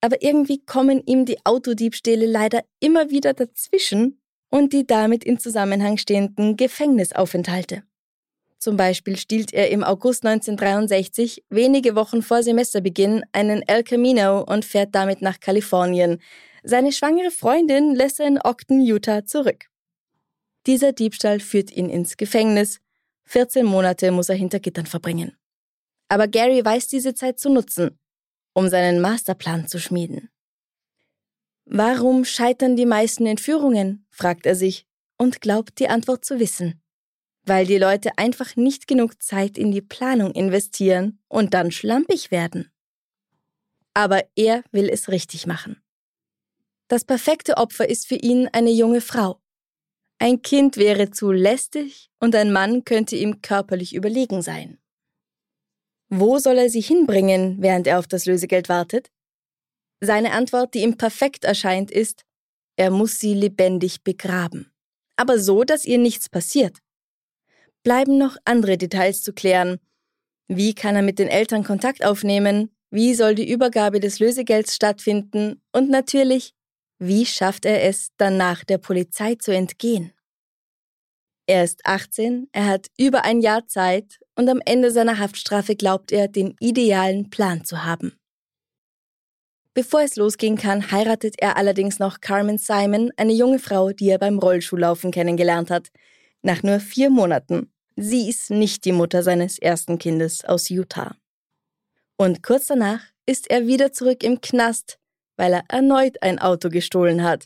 aber 0.00 0.22
irgendwie 0.22 0.60
kommen 0.64 1.04
ihm 1.06 1.24
die 1.24 1.38
Autodiebstähle 1.46 2.26
leider 2.26 2.64
immer 2.80 3.10
wieder 3.10 3.32
dazwischen 3.32 4.20
und 4.50 4.72
die 4.72 4.86
damit 4.86 5.24
in 5.24 5.38
Zusammenhang 5.38 5.98
stehenden 5.98 6.56
Gefängnisaufenthalte. 6.56 7.82
Zum 8.58 8.76
Beispiel 8.76 9.16
stiehlt 9.16 9.52
er 9.52 9.70
im 9.70 9.84
August 9.84 10.24
1963, 10.24 11.44
wenige 11.50 11.94
Wochen 11.94 12.22
vor 12.22 12.42
Semesterbeginn, 12.42 13.24
einen 13.32 13.62
El 13.62 13.82
Camino 13.82 14.42
und 14.42 14.64
fährt 14.64 14.94
damit 14.94 15.22
nach 15.22 15.40
Kalifornien. 15.40 16.20
Seine 16.62 16.92
schwangere 16.92 17.30
Freundin 17.30 17.94
lässt 17.94 18.18
er 18.18 18.26
in 18.26 18.40
Ogden, 18.42 18.80
Utah 18.80 19.24
zurück. 19.24 19.66
Dieser 20.66 20.92
Diebstahl 20.92 21.38
führt 21.38 21.70
ihn 21.70 21.90
ins 21.90 22.16
Gefängnis. 22.16 22.80
14 23.26 23.64
Monate 23.64 24.10
muss 24.10 24.28
er 24.28 24.36
hinter 24.36 24.58
Gittern 24.58 24.86
verbringen. 24.86 25.36
Aber 26.08 26.28
Gary 26.28 26.64
weiß 26.64 26.88
diese 26.88 27.14
Zeit 27.14 27.38
zu 27.38 27.50
nutzen 27.50 27.98
um 28.56 28.70
seinen 28.70 29.02
Masterplan 29.02 29.68
zu 29.68 29.78
schmieden. 29.78 30.30
Warum 31.66 32.24
scheitern 32.24 32.76
die 32.76 32.86
meisten 32.86 33.26
Entführungen? 33.26 34.06
fragt 34.10 34.46
er 34.46 34.54
sich 34.54 34.86
und 35.18 35.40
glaubt 35.40 35.80
die 35.80 35.88
Antwort 35.88 36.24
zu 36.24 36.38
wissen. 36.38 36.80
Weil 37.44 37.66
die 37.66 37.78
Leute 37.78 38.16
einfach 38.18 38.54
nicht 38.56 38.86
genug 38.86 39.20
Zeit 39.22 39.58
in 39.58 39.72
die 39.72 39.82
Planung 39.82 40.32
investieren 40.32 41.18
und 41.28 41.54
dann 41.54 41.72
schlampig 41.72 42.30
werden. 42.30 42.72
Aber 43.94 44.24
er 44.36 44.62
will 44.70 44.88
es 44.88 45.08
richtig 45.08 45.46
machen. 45.46 45.82
Das 46.88 47.04
perfekte 47.04 47.56
Opfer 47.56 47.88
ist 47.88 48.06
für 48.06 48.14
ihn 48.14 48.48
eine 48.52 48.70
junge 48.70 49.00
Frau. 49.00 49.40
Ein 50.18 50.42
Kind 50.42 50.76
wäre 50.76 51.10
zu 51.10 51.32
lästig 51.32 52.10
und 52.20 52.34
ein 52.36 52.52
Mann 52.52 52.84
könnte 52.84 53.16
ihm 53.16 53.42
körperlich 53.42 53.94
überlegen 53.94 54.40
sein. 54.40 54.78
Wo 56.08 56.38
soll 56.38 56.58
er 56.58 56.70
sie 56.70 56.80
hinbringen, 56.80 57.56
während 57.60 57.88
er 57.88 57.98
auf 57.98 58.06
das 58.06 58.24
Lösegeld 58.24 58.68
wartet? 58.68 59.10
Seine 60.00 60.32
Antwort, 60.32 60.74
die 60.74 60.82
ihm 60.82 60.96
perfekt 60.96 61.44
erscheint, 61.44 61.90
ist, 61.90 62.24
er 62.76 62.90
muss 62.90 63.18
sie 63.18 63.34
lebendig 63.34 64.04
begraben. 64.04 64.70
Aber 65.16 65.38
so, 65.38 65.64
dass 65.64 65.84
ihr 65.84 65.98
nichts 65.98 66.28
passiert. 66.28 66.78
Bleiben 67.82 68.18
noch 68.18 68.36
andere 68.44 68.76
Details 68.76 69.22
zu 69.22 69.32
klären. 69.32 69.78
Wie 70.48 70.74
kann 70.74 70.96
er 70.96 71.02
mit 71.02 71.18
den 71.18 71.28
Eltern 71.28 71.64
Kontakt 71.64 72.04
aufnehmen? 72.04 72.76
Wie 72.90 73.14
soll 73.14 73.34
die 73.34 73.50
Übergabe 73.50 74.00
des 74.00 74.18
Lösegelds 74.18 74.74
stattfinden? 74.74 75.62
Und 75.72 75.88
natürlich, 75.88 76.52
wie 76.98 77.24
schafft 77.24 77.64
er 77.64 77.82
es, 77.84 78.10
danach 78.16 78.64
der 78.64 78.78
Polizei 78.78 79.36
zu 79.36 79.52
entgehen? 79.52 80.12
Er 81.48 81.62
ist 81.64 81.86
18, 81.86 82.48
er 82.52 82.66
hat 82.66 82.88
über 82.98 83.24
ein 83.24 83.40
Jahr 83.40 83.66
Zeit 83.68 84.18
und 84.34 84.48
am 84.48 84.60
Ende 84.64 84.90
seiner 84.90 85.18
Haftstrafe 85.18 85.76
glaubt 85.76 86.10
er, 86.10 86.26
den 86.26 86.56
idealen 86.58 87.30
Plan 87.30 87.64
zu 87.64 87.84
haben. 87.84 88.18
Bevor 89.76 90.00
es 90.00 90.16
losgehen 90.16 90.56
kann, 90.56 90.90
heiratet 90.90 91.34
er 91.36 91.58
allerdings 91.58 91.98
noch 91.98 92.22
Carmen 92.22 92.56
Simon, 92.56 93.10
eine 93.18 93.34
junge 93.34 93.58
Frau, 93.58 93.92
die 93.92 94.08
er 94.08 94.18
beim 94.18 94.38
Rollschuhlaufen 94.38 95.10
kennengelernt 95.10 95.70
hat. 95.70 95.88
Nach 96.40 96.62
nur 96.62 96.80
vier 96.80 97.10
Monaten. 97.10 97.70
Sie 97.94 98.26
ist 98.26 98.48
nicht 98.48 98.86
die 98.86 98.92
Mutter 98.92 99.22
seines 99.22 99.58
ersten 99.58 99.98
Kindes 99.98 100.46
aus 100.46 100.70
Utah. 100.70 101.14
Und 102.16 102.42
kurz 102.42 102.68
danach 102.68 103.02
ist 103.26 103.50
er 103.50 103.66
wieder 103.66 103.92
zurück 103.92 104.24
im 104.24 104.40
Knast, 104.40 104.98
weil 105.36 105.52
er 105.52 105.64
erneut 105.68 106.22
ein 106.22 106.38
Auto 106.38 106.70
gestohlen 106.70 107.22
hat. 107.22 107.44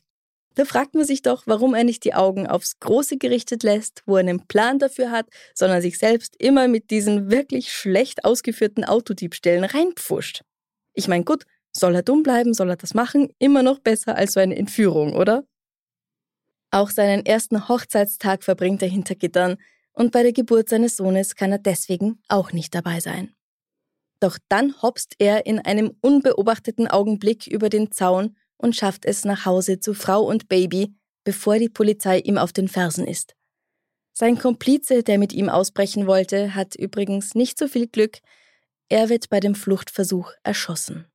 Da 0.55 0.65
fragt 0.65 0.95
man 0.95 1.05
sich 1.05 1.23
doch, 1.23 1.49
warum 1.49 1.75
er 1.75 1.83
nicht 1.83 2.05
die 2.05 2.15
Augen 2.15 2.47
aufs 2.47 2.79
Große 2.79 3.17
gerichtet 3.17 3.65
lässt, 3.65 4.05
wo 4.07 4.15
er 4.15 4.21
einen 4.21 4.47
Plan 4.47 4.79
dafür 4.79 5.11
hat, 5.11 5.27
sondern 5.53 5.83
sich 5.83 5.99
selbst 5.99 6.37
immer 6.39 6.69
mit 6.69 6.93
diesen 6.93 7.33
wirklich 7.33 7.73
schlecht 7.73 8.25
ausgeführten 8.25 8.85
Autodiebstählen 8.85 9.65
reinpfuscht. 9.65 10.45
Ich 10.95 11.09
meine, 11.09 11.25
gut, 11.25 11.45
soll 11.73 11.95
er 11.95 12.03
dumm 12.03 12.23
bleiben, 12.23 12.55
soll 12.55 12.71
er 12.71 12.77
das 12.77 12.95
machen? 12.95 13.33
Immer 13.39 13.63
noch 13.63 13.79
besser 13.79 14.17
als 14.17 14.33
so 14.33 14.41
eine 14.41 14.57
Entführung, 14.57 15.15
oder? 15.15 15.45
Auch 16.71 16.91
seinen 16.91 17.27
ersten 17.27 17.69
Hochzeitstag 17.69 18.45
verbringt 18.45 18.83
er 18.83 18.89
hinter 18.89 19.15
Gittern 19.15 19.57
und 19.93 20.13
bei 20.13 20.23
der 20.23 20.33
Geburt 20.33 20.69
seines 20.69 20.97
Sohnes 20.97 21.35
kann 21.35 21.53
er 21.53 21.59
deswegen 21.59 22.21
auch 22.29 22.53
nicht 22.53 22.75
dabei 22.75 23.01
sein. 23.01 23.35
Doch 24.21 24.39
dann 24.49 24.81
hopst 24.83 25.15
er 25.19 25.47
in 25.47 25.59
einem 25.59 25.97
unbeobachteten 26.01 26.87
Augenblick 26.87 27.47
über 27.47 27.69
den 27.69 27.91
Zaun 27.91 28.37
und 28.57 28.77
schafft 28.77 29.05
es 29.05 29.25
nach 29.25 29.47
Hause 29.47 29.81
zu 29.81 29.95
Frau 29.95 30.23
und 30.23 30.49
Baby, 30.49 30.95
bevor 31.25 31.59
die 31.59 31.69
Polizei 31.69 32.19
ihm 32.19 32.39
auf 32.39 32.53
den 32.53 32.69
Fersen 32.69 33.07
ist. 33.07 33.35
Sein 34.13 34.39
Komplize, 34.39 35.03
der 35.03 35.19
mit 35.19 35.33
ihm 35.33 35.49
ausbrechen 35.49 36.07
wollte, 36.07 36.55
hat 36.55 36.75
übrigens 36.75 37.35
nicht 37.35 37.59
so 37.59 37.67
viel 37.69 37.87
Glück. 37.87 38.19
Er 38.89 39.09
wird 39.09 39.31
bei 39.31 39.41
dem 39.41 39.55
Fluchtversuch 39.55 40.33
erschossen. 40.43 41.10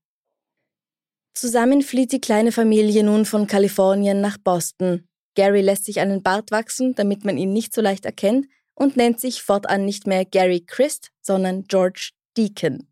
Zusammen 1.35 1.81
flieht 1.81 2.13
die 2.13 2.21
kleine 2.21 2.53
Familie 2.53 3.03
nun 3.03 3.25
von 3.25 3.45
Kalifornien 3.45 4.21
nach 4.21 4.37
Boston. 4.37 5.05
Gary 5.35 5.59
lässt 5.59 5.83
sich 5.83 5.99
einen 5.99 6.23
Bart 6.23 6.49
wachsen, 6.51 6.95
damit 6.95 7.25
man 7.25 7.37
ihn 7.37 7.51
nicht 7.51 7.73
so 7.73 7.81
leicht 7.81 8.05
erkennt, 8.05 8.47
und 8.73 8.95
nennt 8.95 9.19
sich 9.19 9.41
fortan 9.41 9.83
nicht 9.83 10.07
mehr 10.07 10.23
Gary 10.23 10.61
Christ, 10.61 11.11
sondern 11.21 11.65
George 11.65 12.11
Deacon. 12.37 12.87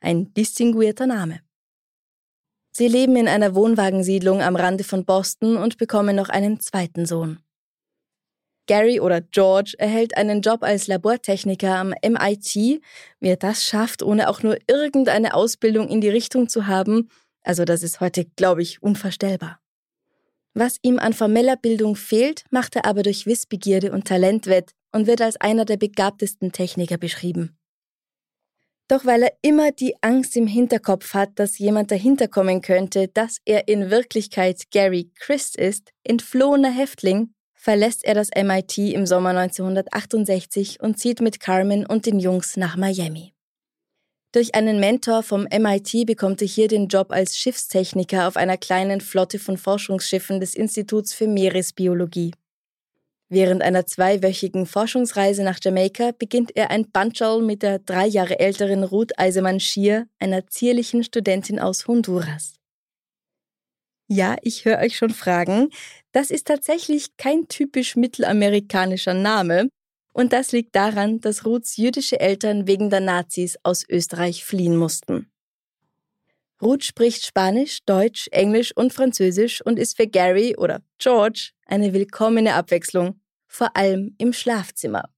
Ein 0.00 0.34
distinguierter 0.34 1.06
Name. 1.06 1.40
Sie 2.72 2.88
leben 2.88 3.14
in 3.14 3.28
einer 3.28 3.54
Wohnwagensiedlung 3.54 4.42
am 4.42 4.56
Rande 4.56 4.82
von 4.82 5.04
Boston 5.04 5.56
und 5.56 5.78
bekommen 5.78 6.16
noch 6.16 6.28
einen 6.28 6.58
zweiten 6.58 7.06
Sohn. 7.06 7.38
Gary 8.66 8.98
oder 8.98 9.20
George 9.20 9.74
erhält 9.78 10.16
einen 10.16 10.40
Job 10.40 10.62
als 10.62 10.86
Labortechniker 10.86 11.76
am 11.76 11.94
MIT. 12.02 12.54
Wie 13.20 13.28
er 13.28 13.36
das 13.36 13.64
schafft, 13.64 14.02
ohne 14.02 14.28
auch 14.28 14.42
nur 14.42 14.56
irgendeine 14.66 15.34
Ausbildung 15.34 15.88
in 15.88 16.00
die 16.00 16.08
Richtung 16.08 16.48
zu 16.48 16.66
haben, 16.66 17.10
also 17.44 17.64
das 17.64 17.82
ist 17.82 18.00
heute, 18.00 18.24
glaube 18.36 18.62
ich, 18.62 18.82
unvorstellbar. 18.82 19.60
Was 20.54 20.78
ihm 20.82 20.98
an 20.98 21.12
formeller 21.12 21.56
Bildung 21.56 21.94
fehlt, 21.96 22.44
macht 22.50 22.76
er 22.76 22.84
aber 22.86 23.02
durch 23.02 23.26
Wissbegierde 23.26 23.92
und 23.92 24.06
Talent 24.06 24.46
wett 24.46 24.72
und 24.92 25.06
wird 25.06 25.20
als 25.20 25.36
einer 25.40 25.64
der 25.64 25.76
begabtesten 25.76 26.52
Techniker 26.52 26.96
beschrieben. 26.96 27.56
Doch 28.86 29.04
weil 29.04 29.24
er 29.24 29.32
immer 29.42 29.72
die 29.72 29.94
Angst 30.02 30.36
im 30.36 30.46
Hinterkopf 30.46 31.14
hat, 31.14 31.30
dass 31.36 31.58
jemand 31.58 31.90
dahinter 31.90 32.28
kommen 32.28 32.60
könnte, 32.60 33.08
dass 33.08 33.38
er 33.44 33.66
in 33.66 33.90
Wirklichkeit 33.90 34.70
Gary 34.70 35.10
Christ 35.14 35.56
ist, 35.56 35.90
entflohener 36.04 36.70
Häftling, 36.70 37.34
verlässt 37.54 38.04
er 38.04 38.14
das 38.14 38.28
MIT 38.36 38.76
im 38.78 39.06
Sommer 39.06 39.30
1968 39.30 40.80
und 40.80 40.98
zieht 40.98 41.20
mit 41.20 41.40
Carmen 41.40 41.86
und 41.86 42.04
den 42.06 42.20
Jungs 42.20 42.56
nach 42.58 42.76
Miami. 42.76 43.33
Durch 44.34 44.56
einen 44.56 44.80
Mentor 44.80 45.22
vom 45.22 45.44
MIT 45.44 46.06
bekommt 46.06 46.42
er 46.42 46.48
hier 46.48 46.66
den 46.66 46.88
Job 46.88 47.12
als 47.12 47.38
Schiffstechniker 47.38 48.26
auf 48.26 48.36
einer 48.36 48.56
kleinen 48.56 49.00
Flotte 49.00 49.38
von 49.38 49.56
Forschungsschiffen 49.56 50.40
des 50.40 50.56
Instituts 50.56 51.14
für 51.14 51.28
Meeresbiologie. 51.28 52.32
Während 53.28 53.62
einer 53.62 53.86
zweiwöchigen 53.86 54.66
Forschungsreise 54.66 55.44
nach 55.44 55.60
Jamaika 55.62 56.10
beginnt 56.18 56.50
er 56.56 56.72
ein 56.72 56.90
Bunchal 56.90 57.42
mit 57.42 57.62
der 57.62 57.78
drei 57.78 58.08
Jahre 58.08 58.40
älteren 58.40 58.82
Ruth 58.82 59.16
Eisemann 59.16 59.60
Schier, 59.60 60.08
einer 60.18 60.48
zierlichen 60.48 61.04
Studentin 61.04 61.60
aus 61.60 61.86
Honduras. 61.86 62.54
Ja, 64.08 64.34
ich 64.42 64.64
höre 64.64 64.80
euch 64.80 64.96
schon 64.96 65.10
fragen, 65.10 65.70
das 66.10 66.32
ist 66.32 66.48
tatsächlich 66.48 67.16
kein 67.18 67.46
typisch 67.46 67.94
mittelamerikanischer 67.94 69.14
Name, 69.14 69.68
und 70.14 70.32
das 70.32 70.52
liegt 70.52 70.74
daran, 70.76 71.20
dass 71.20 71.44
Ruths 71.44 71.76
jüdische 71.76 72.20
Eltern 72.20 72.66
wegen 72.66 72.88
der 72.88 73.00
Nazis 73.00 73.58
aus 73.64 73.84
Österreich 73.88 74.44
fliehen 74.44 74.76
mussten. 74.76 75.30
Ruth 76.62 76.84
spricht 76.84 77.26
Spanisch, 77.26 77.80
Deutsch, 77.84 78.28
Englisch 78.30 78.74
und 78.74 78.92
Französisch 78.92 79.60
und 79.60 79.76
ist 79.76 79.96
für 79.96 80.06
Gary 80.06 80.56
oder 80.56 80.80
George 80.98 81.50
eine 81.66 81.92
willkommene 81.92 82.54
Abwechslung, 82.54 83.20
vor 83.48 83.76
allem 83.76 84.14
im 84.18 84.32
Schlafzimmer. 84.32 85.10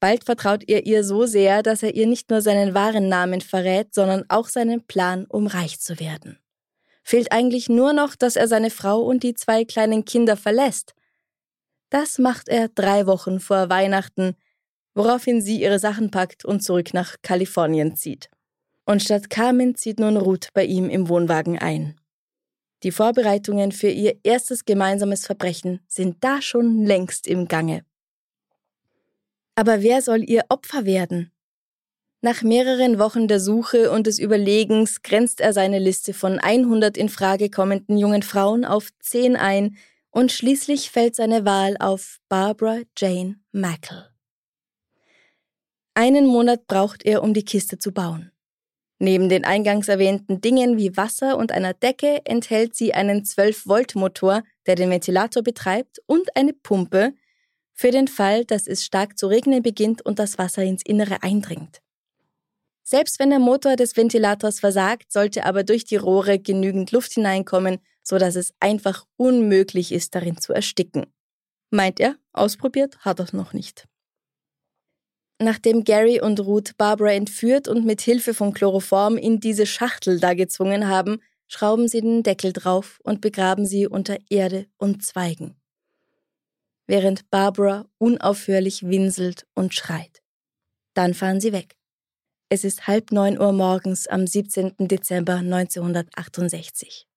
Bald 0.00 0.22
vertraut 0.22 0.64
er 0.68 0.86
ihr 0.86 1.02
so 1.02 1.24
sehr, 1.24 1.62
dass 1.62 1.82
er 1.82 1.94
ihr 1.94 2.06
nicht 2.06 2.30
nur 2.30 2.42
seinen 2.42 2.74
wahren 2.74 3.08
Namen 3.08 3.40
verrät, 3.40 3.94
sondern 3.94 4.24
auch 4.28 4.48
seinen 4.48 4.86
Plan, 4.86 5.24
um 5.28 5.46
reich 5.46 5.80
zu 5.80 5.98
werden. 5.98 6.38
Fehlt 7.02 7.32
eigentlich 7.32 7.70
nur 7.70 7.94
noch, 7.94 8.14
dass 8.14 8.36
er 8.36 8.48
seine 8.48 8.70
Frau 8.70 9.00
und 9.00 9.22
die 9.22 9.34
zwei 9.34 9.64
kleinen 9.64 10.04
Kinder 10.04 10.36
verlässt, 10.36 10.94
das 11.90 12.18
macht 12.18 12.48
er 12.48 12.68
drei 12.68 13.06
Wochen 13.06 13.40
vor 13.40 13.70
Weihnachten, 13.70 14.34
woraufhin 14.94 15.40
sie 15.40 15.62
ihre 15.62 15.78
Sachen 15.78 16.10
packt 16.10 16.44
und 16.44 16.62
zurück 16.62 16.92
nach 16.92 17.16
Kalifornien 17.22 17.96
zieht. 17.96 18.28
Und 18.84 19.02
statt 19.02 19.30
Carmen 19.30 19.74
zieht 19.74 20.00
nun 20.00 20.16
Ruth 20.16 20.48
bei 20.54 20.64
ihm 20.64 20.88
im 20.90 21.08
Wohnwagen 21.08 21.58
ein. 21.58 22.00
Die 22.84 22.92
Vorbereitungen 22.92 23.72
für 23.72 23.88
ihr 23.88 24.18
erstes 24.22 24.64
gemeinsames 24.64 25.26
Verbrechen 25.26 25.80
sind 25.88 26.16
da 26.20 26.40
schon 26.40 26.84
längst 26.84 27.26
im 27.26 27.48
Gange. 27.48 27.84
Aber 29.56 29.82
wer 29.82 30.02
soll 30.02 30.22
ihr 30.22 30.44
Opfer 30.48 30.84
werden? 30.84 31.32
Nach 32.20 32.42
mehreren 32.42 32.98
Wochen 32.98 33.28
der 33.28 33.40
Suche 33.40 33.90
und 33.90 34.06
des 34.06 34.18
Überlegens 34.18 35.02
grenzt 35.02 35.40
er 35.40 35.52
seine 35.52 35.78
Liste 35.78 36.14
von 36.14 36.38
100 36.38 36.96
in 36.96 37.08
Frage 37.08 37.50
kommenden 37.50 37.96
jungen 37.96 38.22
Frauen 38.22 38.64
auf 38.64 38.88
10 39.00 39.36
ein, 39.36 39.76
und 40.10 40.32
schließlich 40.32 40.90
fällt 40.90 41.16
seine 41.16 41.44
Wahl 41.44 41.76
auf 41.78 42.18
Barbara 42.28 42.80
Jane 42.96 43.40
Mackle. 43.52 44.10
Einen 45.94 46.26
Monat 46.26 46.66
braucht 46.66 47.04
er, 47.04 47.22
um 47.22 47.34
die 47.34 47.44
Kiste 47.44 47.78
zu 47.78 47.92
bauen. 47.92 48.30
Neben 49.00 49.28
den 49.28 49.44
eingangs 49.44 49.88
erwähnten 49.88 50.40
Dingen 50.40 50.76
wie 50.76 50.96
Wasser 50.96 51.36
und 51.36 51.52
einer 51.52 51.72
Decke 51.74 52.20
enthält 52.24 52.74
sie 52.74 52.94
einen 52.94 53.22
12-Volt-Motor, 53.22 54.42
der 54.66 54.74
den 54.74 54.90
Ventilator 54.90 55.42
betreibt, 55.42 56.00
und 56.06 56.36
eine 56.36 56.52
Pumpe, 56.52 57.14
für 57.74 57.92
den 57.92 58.08
Fall, 58.08 58.44
dass 58.44 58.66
es 58.66 58.84
stark 58.84 59.16
zu 59.16 59.28
regnen 59.28 59.62
beginnt 59.62 60.04
und 60.04 60.18
das 60.18 60.36
Wasser 60.36 60.64
ins 60.64 60.82
Innere 60.84 61.22
eindringt. 61.22 61.80
Selbst 62.82 63.20
wenn 63.20 63.30
der 63.30 63.38
Motor 63.38 63.76
des 63.76 63.96
Ventilators 63.96 64.58
versagt, 64.58 65.12
sollte 65.12 65.44
aber 65.44 65.62
durch 65.62 65.84
die 65.84 65.96
Rohre 65.96 66.40
genügend 66.40 66.90
Luft 66.90 67.12
hineinkommen, 67.12 67.78
so 68.08 68.16
dass 68.16 68.36
es 68.36 68.54
einfach 68.58 69.04
unmöglich 69.16 69.92
ist, 69.92 70.14
darin 70.14 70.38
zu 70.38 70.54
ersticken. 70.54 71.06
Meint 71.70 72.00
er, 72.00 72.16
ausprobiert 72.32 72.98
hat 73.00 73.18
er 73.20 73.26
es 73.26 73.32
noch 73.34 73.52
nicht. 73.52 73.86
Nachdem 75.40 75.84
Gary 75.84 76.20
und 76.20 76.40
Ruth 76.40 76.76
Barbara 76.78 77.12
entführt 77.12 77.68
und 77.68 77.84
mit 77.84 78.00
Hilfe 78.00 78.32
von 78.32 78.54
Chloroform 78.54 79.18
in 79.18 79.40
diese 79.40 79.66
Schachtel 79.66 80.18
da 80.18 80.34
gezwungen 80.34 80.88
haben, 80.88 81.20
schrauben 81.48 81.86
sie 81.86 82.00
den 82.00 82.22
Deckel 82.22 82.52
drauf 82.52 82.98
und 83.04 83.20
begraben 83.20 83.66
sie 83.66 83.86
unter 83.86 84.16
Erde 84.30 84.66
und 84.78 85.04
Zweigen. 85.04 85.60
Während 86.86 87.30
Barbara 87.30 87.84
unaufhörlich 87.98 88.88
winselt 88.88 89.46
und 89.54 89.74
schreit. 89.74 90.22
Dann 90.94 91.12
fahren 91.12 91.40
sie 91.40 91.52
weg. 91.52 91.76
Es 92.48 92.64
ist 92.64 92.86
halb 92.86 93.12
neun 93.12 93.38
Uhr 93.38 93.52
morgens 93.52 94.06
am 94.06 94.26
17. 94.26 94.88
Dezember 94.88 95.36
1968. 95.36 97.07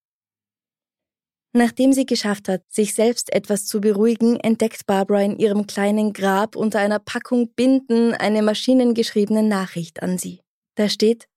Nachdem 1.53 1.91
sie 1.91 2.05
geschafft 2.05 2.48
hat, 2.48 2.63
sich 2.70 2.93
selbst 2.93 3.34
etwas 3.34 3.65
zu 3.65 3.81
beruhigen, 3.81 4.39
entdeckt 4.39 4.86
Barbara 4.86 5.22
in 5.22 5.38
ihrem 5.38 5.67
kleinen 5.67 6.13
Grab 6.13 6.55
unter 6.55 6.79
einer 6.79 7.00
Packung 7.00 7.50
Binden 7.53 8.13
eine 8.13 8.41
maschinengeschriebene 8.41 9.43
Nachricht 9.43 10.01
an 10.01 10.17
sie. 10.17 10.41
Da 10.75 10.88
steht, 10.88 11.27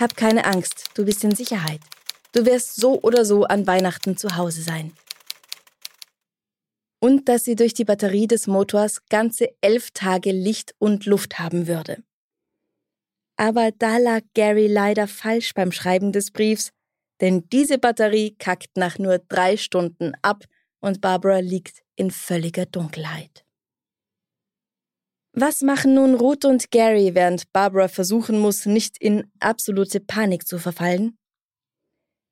Hab 0.00 0.16
keine 0.16 0.46
Angst, 0.46 0.86
du 0.94 1.04
bist 1.04 1.22
in 1.22 1.34
Sicherheit. 1.34 1.80
Du 2.32 2.46
wirst 2.46 2.76
so 2.76 3.00
oder 3.02 3.26
so 3.26 3.44
an 3.44 3.66
Weihnachten 3.66 4.16
zu 4.16 4.36
Hause 4.36 4.62
sein. 4.62 4.94
Und 6.98 7.28
dass 7.28 7.44
sie 7.44 7.56
durch 7.56 7.74
die 7.74 7.84
Batterie 7.84 8.26
des 8.26 8.46
Motors 8.46 9.04
ganze 9.10 9.48
elf 9.60 9.90
Tage 9.90 10.32
Licht 10.32 10.74
und 10.78 11.04
Luft 11.04 11.38
haben 11.38 11.66
würde. 11.66 12.02
Aber 13.36 13.70
da 13.72 13.98
lag 13.98 14.22
Gary 14.34 14.66
leider 14.66 15.06
falsch 15.08 15.52
beim 15.52 15.72
Schreiben 15.72 16.12
des 16.12 16.30
Briefs, 16.30 16.72
denn 17.20 17.48
diese 17.50 17.78
Batterie 17.78 18.34
kackt 18.36 18.76
nach 18.76 18.98
nur 18.98 19.18
drei 19.18 19.56
Stunden 19.56 20.12
ab 20.22 20.44
und 20.80 21.00
Barbara 21.00 21.38
liegt 21.38 21.82
in 21.96 22.10
völliger 22.10 22.66
Dunkelheit. 22.66 23.44
Was 25.34 25.62
machen 25.62 25.94
nun 25.94 26.14
Ruth 26.14 26.44
und 26.44 26.70
Gary, 26.70 27.14
während 27.14 27.50
Barbara 27.52 27.88
versuchen 27.88 28.38
muss, 28.38 28.66
nicht 28.66 28.98
in 28.98 29.30
absolute 29.40 30.00
Panik 30.00 30.46
zu 30.46 30.58
verfallen? 30.58 31.16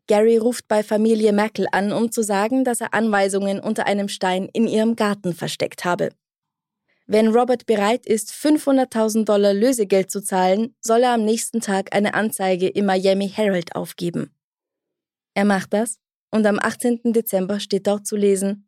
Gary 0.06 0.36
ruft 0.36 0.68
bei 0.68 0.82
Familie 0.82 1.32
Merkel 1.32 1.66
an, 1.72 1.92
um 1.92 2.10
zu 2.10 2.22
sagen, 2.22 2.64
dass 2.64 2.80
er 2.80 2.92
Anweisungen 2.92 3.60
unter 3.60 3.86
einem 3.86 4.08
Stein 4.08 4.48
in 4.52 4.66
ihrem 4.66 4.96
Garten 4.96 5.34
versteckt 5.34 5.84
habe. 5.84 6.10
Wenn 7.06 7.28
Robert 7.28 7.64
bereit 7.66 8.06
ist, 8.06 8.32
500.000 8.32 9.24
Dollar 9.24 9.54
Lösegeld 9.54 10.10
zu 10.10 10.22
zahlen, 10.22 10.74
soll 10.80 11.02
er 11.02 11.14
am 11.14 11.24
nächsten 11.24 11.60
Tag 11.60 11.94
eine 11.94 12.14
Anzeige 12.14 12.68
im 12.68 12.86
Miami 12.86 13.28
Herald 13.28 13.74
aufgeben. 13.74 14.34
Er 15.34 15.44
macht 15.44 15.72
das 15.72 15.98
und 16.30 16.46
am 16.46 16.58
18. 16.58 17.00
Dezember 17.12 17.60
steht 17.60 17.86
dort 17.86 18.06
zu 18.06 18.16
lesen, 18.16 18.66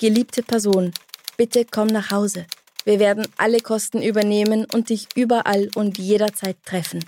Geliebte 0.00 0.44
Person, 0.44 0.92
bitte 1.36 1.64
komm 1.64 1.88
nach 1.88 2.12
Hause. 2.12 2.46
Wir 2.84 3.00
werden 3.00 3.26
alle 3.36 3.58
Kosten 3.58 4.00
übernehmen 4.00 4.64
und 4.72 4.90
dich 4.90 5.08
überall 5.16 5.70
und 5.74 5.98
jederzeit 5.98 6.56
treffen. 6.64 7.04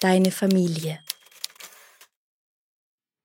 Deine 0.00 0.30
Familie. 0.30 1.00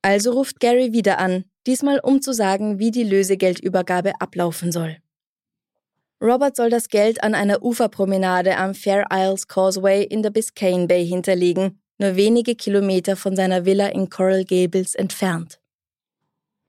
Also 0.01 0.34
ruft 0.34 0.60
Gary 0.60 0.91
wieder 0.91 1.17
an, 1.17 1.46
diesmal 1.65 2.01
um 2.01 2.22
zu 2.22 2.34
sagen, 2.34 2.77
wie 2.77 2.91
die 2.91 3.05
Lösegeldübergabe 3.05 4.20
ablaufen 4.20 4.74
soll. 4.74 4.98
Robert 6.22 6.58
soll 6.58 6.70
das 6.70 6.89
Geld 6.89 7.24
an 7.24 7.36
einer 7.36 7.63
Uferpromenade 7.63 8.58
am 8.58 8.75
Fair 8.75 9.05
Isles 9.13 9.48
Causeway 9.48 10.03
in 10.03 10.24
der 10.24 10.29
Biscayne 10.32 10.88
Bay 10.88 11.08
hinterlegen 11.08 11.82
nur 11.98 12.16
wenige 12.16 12.56
Kilometer 12.56 13.16
von 13.16 13.36
seiner 13.36 13.66
Villa 13.66 13.88
in 13.88 14.10
Coral 14.10 14.44
Gables 14.44 14.96
entfernt. 14.96 15.60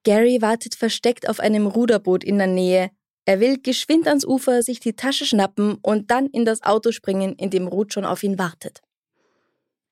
Gary 0.04 0.40
wartet 0.40 0.76
versteckt 0.76 1.28
auf 1.28 1.40
einem 1.40 1.66
Ruderboot 1.66 2.22
in 2.22 2.38
der 2.38 2.46
Nähe. 2.46 2.90
Er 3.24 3.40
will 3.40 3.58
geschwind 3.60 4.06
ans 4.06 4.24
Ufer 4.24 4.62
sich 4.62 4.78
die 4.78 4.94
Tasche 4.94 5.26
schnappen 5.26 5.78
und 5.82 6.12
dann 6.12 6.26
in 6.26 6.44
das 6.44 6.62
Auto 6.62 6.92
springen, 6.92 7.34
in 7.34 7.50
dem 7.50 7.66
Ruth 7.66 7.92
schon 7.92 8.04
auf 8.04 8.22
ihn 8.22 8.38
wartet. 8.38 8.82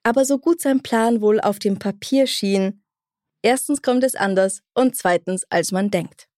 Aber 0.05 0.25
so 0.25 0.39
gut 0.39 0.61
sein 0.61 0.83
Plan 0.83 1.21
wohl 1.21 1.41
auf 1.41 1.59
dem 1.59 1.81
Papier 1.81 2.29
schien, 2.29 2.85
erstens 3.43 3.83
kommt 3.83 4.05
es 4.05 4.15
anders 4.15 4.63
und 4.73 4.95
zweitens 4.95 5.45
als 5.51 5.73
man 5.73 5.91
denkt. 5.91 6.29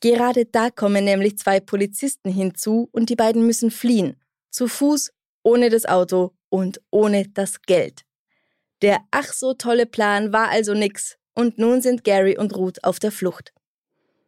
Gerade 0.00 0.46
da 0.46 0.70
kommen 0.70 1.04
nämlich 1.04 1.36
zwei 1.38 1.60
Polizisten 1.60 2.30
hinzu 2.30 2.88
und 2.92 3.10
die 3.10 3.16
beiden 3.16 3.44
müssen 3.44 3.70
fliehen, 3.70 4.16
zu 4.50 4.68
Fuß, 4.68 5.10
ohne 5.42 5.68
das 5.70 5.84
Auto 5.84 6.37
und 6.50 6.80
ohne 6.90 7.28
das 7.28 7.62
Geld. 7.62 8.02
Der 8.82 9.00
ach 9.10 9.32
so 9.32 9.54
tolle 9.54 9.86
Plan 9.86 10.32
war 10.32 10.48
also 10.48 10.74
nix 10.74 11.16
und 11.34 11.58
nun 11.58 11.82
sind 11.82 12.04
Gary 12.04 12.36
und 12.38 12.56
Ruth 12.56 12.82
auf 12.84 12.98
der 12.98 13.12
Flucht. 13.12 13.52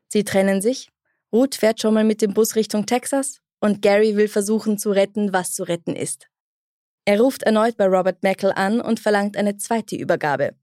Sie 0.09 0.25
trennen 0.25 0.61
sich, 0.61 0.89
Ruth 1.33 1.55
fährt 1.55 1.81
schon 1.81 1.95
mal 1.95 2.05
mit 2.05 2.23
dem 2.23 2.35
Bus 2.35 2.57
Richtung 2.57 2.87
Texas 2.87 3.41
und 3.61 3.83
Gary 3.83 4.17
will 4.17 4.29
versuchen 4.29 4.79
zu 4.79 4.91
retten, 4.91 5.33
was 5.33 5.53
zu 5.53 5.63
retten 5.63 5.95
ist. 5.95 6.27
Er 7.05 7.21
ruft 7.21 7.43
erneut 7.45 7.77
bei 7.77 7.87
Robert 7.87 8.23
Mackel 8.23 8.53
an 8.53 8.81
und 8.81 9.01
verlangt 9.01 9.37
eine 9.37 9.57
zweite 9.57 9.97
Übergabe. 9.97 10.55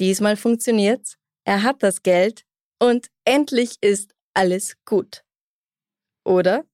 Diesmal 0.00 0.36
funktioniert's, 0.36 1.16
er 1.44 1.62
hat 1.62 1.82
das 1.82 2.02
Geld 2.02 2.44
und 2.78 3.08
endlich 3.24 3.76
ist 3.80 4.14
alles 4.34 4.76
gut. 4.84 5.24
Oder? 6.24 6.64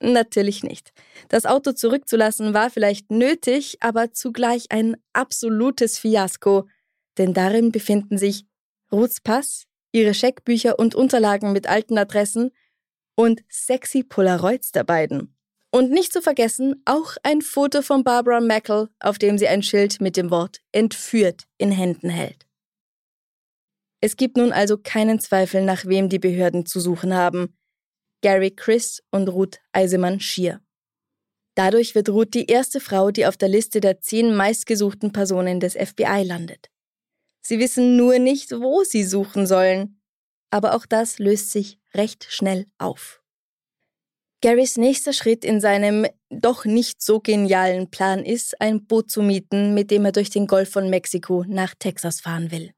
Natürlich 0.00 0.62
nicht. 0.62 0.92
Das 1.28 1.44
Auto 1.44 1.72
zurückzulassen 1.72 2.54
war 2.54 2.70
vielleicht 2.70 3.10
nötig, 3.10 3.78
aber 3.80 4.12
zugleich 4.12 4.66
ein 4.70 4.96
absolutes 5.12 5.98
Fiasko, 5.98 6.68
denn 7.18 7.34
darin 7.34 7.72
befinden 7.72 8.16
sich 8.16 8.46
Ruths 8.92 9.20
Pass, 9.20 9.64
ihre 9.92 10.14
Scheckbücher 10.14 10.78
und 10.78 10.94
Unterlagen 10.94 11.52
mit 11.52 11.68
alten 11.68 11.98
Adressen 11.98 12.52
und 13.16 13.42
sexy 13.48 14.04
Polaroids 14.04 14.70
der 14.70 14.84
beiden. 14.84 15.34
Und 15.70 15.90
nicht 15.90 16.12
zu 16.12 16.22
vergessen 16.22 16.80
auch 16.84 17.16
ein 17.22 17.42
Foto 17.42 17.82
von 17.82 18.04
Barbara 18.04 18.40
Mackel, 18.40 18.88
auf 19.00 19.18
dem 19.18 19.36
sie 19.36 19.48
ein 19.48 19.62
Schild 19.62 20.00
mit 20.00 20.16
dem 20.16 20.30
Wort 20.30 20.60
entführt 20.72 21.44
in 21.58 21.70
Händen 21.70 22.08
hält. 22.08 22.46
Es 24.00 24.16
gibt 24.16 24.36
nun 24.36 24.52
also 24.52 24.78
keinen 24.78 25.18
Zweifel, 25.18 25.62
nach 25.64 25.84
wem 25.84 26.08
die 26.08 26.20
Behörden 26.20 26.64
zu 26.64 26.78
suchen 26.78 27.12
haben. 27.12 27.57
Gary 28.20 28.50
Chris 28.50 29.02
und 29.10 29.28
Ruth 29.28 29.58
Eisemann 29.72 30.20
Schier. 30.20 30.60
Dadurch 31.54 31.94
wird 31.94 32.08
Ruth 32.08 32.34
die 32.34 32.46
erste 32.46 32.80
Frau, 32.80 33.10
die 33.10 33.26
auf 33.26 33.36
der 33.36 33.48
Liste 33.48 33.80
der 33.80 34.00
zehn 34.00 34.34
meistgesuchten 34.34 35.12
Personen 35.12 35.60
des 35.60 35.74
FBI 35.74 36.22
landet. 36.24 36.70
Sie 37.40 37.58
wissen 37.58 37.96
nur 37.96 38.18
nicht, 38.18 38.52
wo 38.52 38.84
sie 38.84 39.04
suchen 39.04 39.46
sollen. 39.46 40.00
Aber 40.50 40.74
auch 40.74 40.86
das 40.86 41.18
löst 41.18 41.50
sich 41.50 41.78
recht 41.94 42.26
schnell 42.28 42.66
auf. 42.78 43.22
Garys 44.40 44.76
nächster 44.76 45.12
Schritt 45.12 45.44
in 45.44 45.60
seinem 45.60 46.06
doch 46.30 46.64
nicht 46.64 47.02
so 47.02 47.20
genialen 47.20 47.90
Plan 47.90 48.24
ist, 48.24 48.60
ein 48.60 48.86
Boot 48.86 49.10
zu 49.10 49.22
mieten, 49.22 49.74
mit 49.74 49.90
dem 49.90 50.04
er 50.04 50.12
durch 50.12 50.30
den 50.30 50.46
Golf 50.46 50.70
von 50.70 50.88
Mexiko 50.88 51.44
nach 51.48 51.74
Texas 51.74 52.20
fahren 52.20 52.50
will 52.50 52.72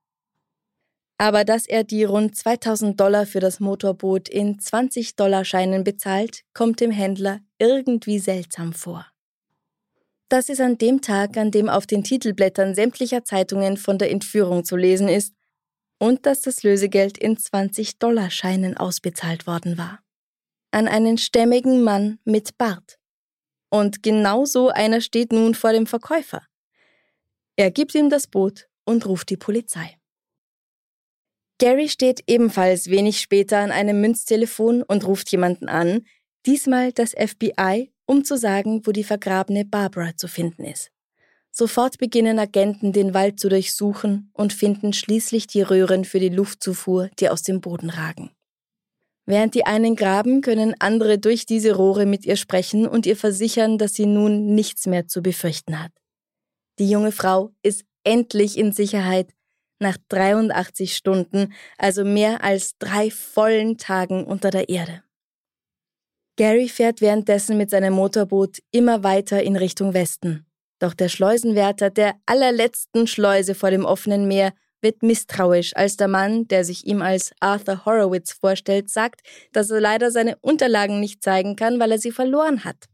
aber 1.20 1.44
dass 1.44 1.66
er 1.66 1.84
die 1.84 2.04
rund 2.04 2.34
2000 2.34 2.98
Dollar 2.98 3.26
für 3.26 3.40
das 3.40 3.60
Motorboot 3.60 4.26
in 4.26 4.58
20 4.58 5.16
Dollar 5.16 5.44
Scheinen 5.44 5.84
bezahlt, 5.84 6.44
kommt 6.54 6.80
dem 6.80 6.90
Händler 6.90 7.40
irgendwie 7.58 8.18
seltsam 8.18 8.72
vor. 8.72 9.06
Das 10.30 10.48
ist 10.48 10.62
an 10.62 10.78
dem 10.78 11.02
Tag, 11.02 11.36
an 11.36 11.50
dem 11.50 11.68
auf 11.68 11.86
den 11.86 12.04
Titelblättern 12.04 12.74
sämtlicher 12.74 13.22
Zeitungen 13.22 13.76
von 13.76 13.98
der 13.98 14.10
Entführung 14.10 14.64
zu 14.64 14.76
lesen 14.76 15.10
ist 15.10 15.34
und 15.98 16.24
dass 16.24 16.40
das 16.40 16.62
Lösegeld 16.62 17.18
in 17.18 17.36
20 17.36 17.98
Dollar 17.98 18.30
Scheinen 18.30 18.78
ausbezahlt 18.78 19.46
worden 19.46 19.76
war. 19.76 19.98
An 20.70 20.88
einen 20.88 21.18
stämmigen 21.18 21.82
Mann 21.82 22.18
mit 22.24 22.56
Bart. 22.56 22.98
Und 23.68 24.02
genau 24.02 24.46
so 24.46 24.70
einer 24.70 25.02
steht 25.02 25.32
nun 25.32 25.54
vor 25.54 25.72
dem 25.72 25.86
Verkäufer. 25.86 26.40
Er 27.56 27.70
gibt 27.70 27.94
ihm 27.94 28.08
das 28.08 28.26
Boot 28.26 28.68
und 28.86 29.04
ruft 29.04 29.28
die 29.28 29.36
Polizei. 29.36 29.99
Gary 31.60 31.90
steht 31.90 32.24
ebenfalls 32.26 32.88
wenig 32.88 33.20
später 33.20 33.58
an 33.58 33.70
einem 33.70 34.00
Münztelefon 34.00 34.82
und 34.82 35.06
ruft 35.06 35.30
jemanden 35.30 35.68
an, 35.68 36.06
diesmal 36.46 36.90
das 36.90 37.10
FBI, 37.10 37.92
um 38.06 38.24
zu 38.24 38.38
sagen, 38.38 38.80
wo 38.86 38.92
die 38.92 39.04
vergrabene 39.04 39.66
Barbara 39.66 40.16
zu 40.16 40.26
finden 40.26 40.64
ist. 40.64 40.90
Sofort 41.50 41.98
beginnen 41.98 42.38
Agenten 42.38 42.94
den 42.94 43.12
Wald 43.12 43.38
zu 43.38 43.50
durchsuchen 43.50 44.30
und 44.32 44.54
finden 44.54 44.94
schließlich 44.94 45.48
die 45.48 45.60
Röhren 45.60 46.06
für 46.06 46.18
die 46.18 46.30
Luftzufuhr, 46.30 47.10
die 47.18 47.28
aus 47.28 47.42
dem 47.42 47.60
Boden 47.60 47.90
ragen. 47.90 48.30
Während 49.26 49.54
die 49.54 49.66
einen 49.66 49.96
graben, 49.96 50.40
können 50.40 50.74
andere 50.78 51.18
durch 51.18 51.44
diese 51.44 51.74
Rohre 51.76 52.06
mit 52.06 52.24
ihr 52.24 52.36
sprechen 52.36 52.86
und 52.86 53.04
ihr 53.04 53.16
versichern, 53.16 53.76
dass 53.76 53.92
sie 53.92 54.06
nun 54.06 54.54
nichts 54.54 54.86
mehr 54.86 55.08
zu 55.08 55.20
befürchten 55.20 55.78
hat. 55.78 55.92
Die 56.78 56.88
junge 56.88 57.12
Frau 57.12 57.50
ist 57.62 57.84
endlich 58.02 58.56
in 58.56 58.72
Sicherheit 58.72 59.34
nach 59.80 59.96
83 60.08 60.94
Stunden, 60.94 61.52
also 61.78 62.04
mehr 62.04 62.44
als 62.44 62.76
drei 62.78 63.10
vollen 63.10 63.78
Tagen 63.78 64.24
unter 64.24 64.50
der 64.50 64.68
Erde. 64.68 65.02
Gary 66.36 66.68
fährt 66.68 67.00
währenddessen 67.00 67.58
mit 67.58 67.70
seinem 67.70 67.92
Motorboot 67.94 68.58
immer 68.70 69.02
weiter 69.02 69.42
in 69.42 69.56
Richtung 69.56 69.92
Westen. 69.92 70.46
Doch 70.78 70.94
der 70.94 71.08
Schleusenwärter 71.08 71.90
der 71.90 72.14
allerletzten 72.24 73.06
Schleuse 73.06 73.54
vor 73.54 73.70
dem 73.70 73.84
offenen 73.84 74.26
Meer 74.26 74.52
wird 74.82 75.02
misstrauisch, 75.02 75.76
als 75.76 75.96
der 75.96 76.08
Mann, 76.08 76.48
der 76.48 76.64
sich 76.64 76.86
ihm 76.86 77.02
als 77.02 77.32
Arthur 77.40 77.84
Horowitz 77.84 78.32
vorstellt, 78.32 78.90
sagt, 78.90 79.20
dass 79.52 79.70
er 79.70 79.80
leider 79.80 80.10
seine 80.10 80.36
Unterlagen 80.40 81.00
nicht 81.00 81.22
zeigen 81.22 81.56
kann, 81.56 81.78
weil 81.78 81.92
er 81.92 81.98
sie 81.98 82.12
verloren 82.12 82.64
hat. 82.64 82.89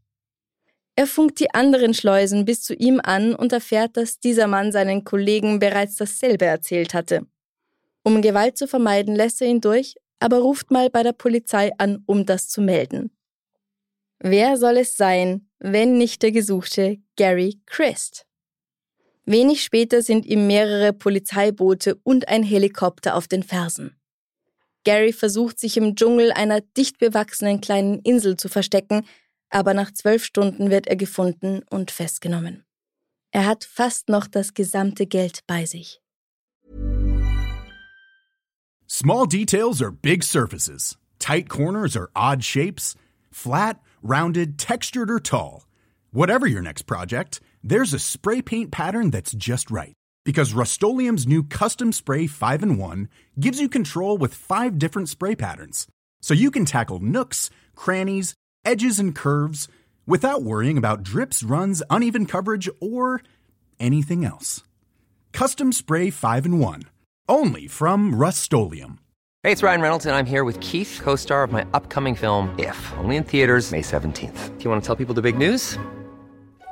Er 0.97 1.05
funkt 1.05 1.39
die 1.39 1.53
anderen 1.53 1.93
Schleusen 1.93 2.43
bis 2.43 2.63
zu 2.63 2.73
ihm 2.73 2.99
an 3.03 3.35
und 3.35 3.53
erfährt, 3.53 3.95
dass 3.97 4.19
dieser 4.19 4.47
Mann 4.47 4.71
seinen 4.71 5.03
Kollegen 5.03 5.59
bereits 5.59 5.95
dasselbe 5.95 6.45
erzählt 6.45 6.95
hatte. 6.95 7.27
Um 8.03 8.23
Gewalt 8.23 8.57
zu 8.57 8.67
vermeiden, 8.67 9.15
lässt 9.15 9.39
er 9.43 9.47
ihn 9.47 9.61
durch, 9.61 9.93
aber 10.19 10.39
ruft 10.39 10.71
mal 10.71 10.89
bei 10.89 11.03
der 11.03 11.13
Polizei 11.13 11.71
an, 11.77 12.01
um 12.07 12.25
das 12.25 12.49
zu 12.49 12.61
melden. 12.61 13.11
Wer 14.17 14.57
soll 14.57 14.77
es 14.77 14.97
sein, 14.97 15.47
wenn 15.59 15.99
nicht 15.99 16.23
der 16.23 16.31
gesuchte 16.31 16.97
Gary 17.15 17.61
Christ? 17.67 18.25
Wenig 19.23 19.61
später 19.63 20.01
sind 20.01 20.25
ihm 20.25 20.47
mehrere 20.47 20.93
Polizeiboote 20.93 21.99
und 22.01 22.27
ein 22.27 22.41
Helikopter 22.41 23.15
auf 23.15 23.27
den 23.27 23.43
Fersen. 23.43 23.95
Gary 24.83 25.13
versucht 25.13 25.59
sich 25.59 25.77
im 25.77 25.95
Dschungel 25.95 26.31
einer 26.31 26.61
dicht 26.61 26.97
bewachsenen 26.97 27.61
kleinen 27.61 27.99
Insel 27.99 28.35
zu 28.35 28.49
verstecken, 28.49 29.05
aber 29.49 29.73
nach 29.73 29.91
zwölf 29.93 30.23
Stunden 30.23 30.69
wird 30.69 30.87
er 30.87 30.95
gefunden 30.95 31.61
und 31.69 31.91
festgenommen. 31.91 32.63
Er 33.31 33.45
hat 33.45 33.63
fast 33.63 34.09
noch 34.09 34.27
das 34.27 34.53
gesamte 34.53 35.05
Geld 35.05 35.41
bei 35.47 35.65
sich. 35.65 36.01
Small 38.87 39.27
details 39.27 39.81
are 39.81 39.91
big 39.91 40.23
surfaces. 40.23 40.97
Tight 41.19 41.49
corners 41.49 41.97
are 41.97 42.09
odd 42.15 42.43
shapes. 42.43 42.95
Flat, 43.31 43.79
rounded, 44.01 44.57
textured 44.57 45.11
or 45.11 45.19
tall. 45.19 45.67
Whatever 46.11 46.47
your 46.47 46.61
next 46.61 46.83
project, 46.83 47.41
there's 47.61 47.93
a 47.93 47.99
spray 47.99 48.41
paint 48.41 48.71
pattern 48.71 49.11
that's 49.11 49.33
just 49.33 49.69
right. 49.69 49.93
Because 50.23 50.53
Rust 50.53 50.81
new 50.81 51.43
Custom 51.43 51.91
Spray 51.91 52.27
5 52.27 52.63
in 52.63 52.77
1 52.77 53.09
gives 53.39 53.59
you 53.61 53.69
control 53.69 54.17
with 54.17 54.33
five 54.33 54.79
different 54.79 55.09
spray 55.09 55.35
patterns. 55.35 55.87
So 56.21 56.33
you 56.33 56.49
can 56.49 56.65
tackle 56.65 56.99
nooks, 56.99 57.49
crannies, 57.75 58.33
edges, 58.67 58.99
and 58.99 59.15
curves 59.15 59.67
without 60.05 60.43
worrying 60.43 60.77
about 60.77 61.01
drips, 61.01 61.41
runs, 61.41 61.81
uneven 61.89 62.25
coverage, 62.25 62.69
or 62.79 63.21
anything 63.79 64.23
else. 64.23 64.61
Custom 65.31 65.71
Spray 65.71 66.09
5 66.09 66.45
in 66.45 66.59
1. 66.59 66.83
Only 67.29 67.67
from 67.67 68.13
Rust 68.13 68.51
Hey, 69.43 69.51
it's 69.53 69.63
Ryan 69.63 69.81
Reynolds, 69.81 70.05
and 70.05 70.15
I'm 70.15 70.25
here 70.25 70.43
with 70.43 70.59
Keith, 70.59 70.99
co 71.01 71.15
star 71.15 71.43
of 71.43 71.51
my 71.51 71.65
upcoming 71.73 72.15
film, 72.15 72.53
If, 72.59 72.93
only 72.97 73.15
in 73.15 73.23
theaters, 73.23 73.71
May 73.71 73.81
17th. 73.81 74.57
Do 74.57 74.63
you 74.63 74.69
want 74.69 74.83
to 74.83 74.85
tell 74.85 74.95
people 74.95 75.15
the 75.15 75.21
big 75.21 75.37
news? 75.37 75.77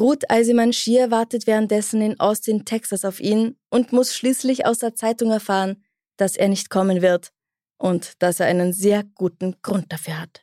Ruth 0.00 0.30
Eisemann-Schier 0.30 1.10
wartet 1.10 1.46
währenddessen 1.46 2.00
in 2.00 2.18
Austin, 2.18 2.64
Texas 2.64 3.04
auf 3.04 3.20
ihn 3.20 3.58
und 3.68 3.92
muss 3.92 4.14
schließlich 4.14 4.64
aus 4.64 4.78
der 4.78 4.94
Zeitung 4.94 5.30
erfahren, 5.30 5.84
dass 6.16 6.36
er 6.36 6.48
nicht 6.48 6.70
kommen 6.70 7.02
wird 7.02 7.32
und 7.76 8.14
dass 8.22 8.40
er 8.40 8.46
einen 8.46 8.72
sehr 8.72 9.04
guten 9.14 9.56
Grund 9.60 9.92
dafür 9.92 10.18
hat. 10.18 10.42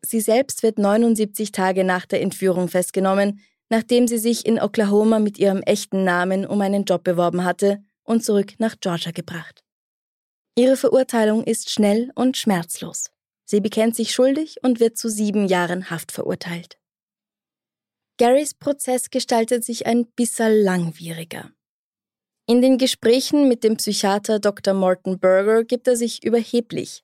Sie 0.00 0.20
selbst 0.20 0.62
wird 0.62 0.78
79 0.78 1.50
Tage 1.50 1.82
nach 1.82 2.06
der 2.06 2.22
Entführung 2.22 2.68
festgenommen, 2.68 3.40
nachdem 3.68 4.06
sie 4.06 4.18
sich 4.18 4.46
in 4.46 4.60
Oklahoma 4.60 5.18
mit 5.18 5.38
ihrem 5.38 5.62
echten 5.62 6.04
Namen 6.04 6.46
um 6.46 6.60
einen 6.60 6.84
Job 6.84 7.02
beworben 7.02 7.44
hatte 7.44 7.82
und 8.04 8.24
zurück 8.24 8.52
nach 8.58 8.76
Georgia 8.78 9.10
gebracht. 9.10 9.64
Ihre 10.56 10.76
Verurteilung 10.76 11.42
ist 11.42 11.70
schnell 11.70 12.12
und 12.14 12.36
schmerzlos. 12.36 13.10
Sie 13.44 13.60
bekennt 13.60 13.96
sich 13.96 14.12
schuldig 14.12 14.58
und 14.62 14.78
wird 14.78 14.96
zu 14.96 15.08
sieben 15.08 15.48
Jahren 15.48 15.90
Haft 15.90 16.12
verurteilt. 16.12 16.78
Garys 18.16 18.54
Prozess 18.54 19.10
gestaltet 19.10 19.64
sich 19.64 19.86
ein 19.86 20.06
bisschen 20.06 20.62
langwieriger. 20.62 21.50
In 22.46 22.62
den 22.62 22.78
Gesprächen 22.78 23.48
mit 23.48 23.64
dem 23.64 23.76
Psychiater 23.76 24.38
Dr. 24.38 24.72
Morton 24.72 25.18
Berger 25.18 25.64
gibt 25.64 25.88
er 25.88 25.96
sich 25.96 26.22
überheblich. 26.24 27.02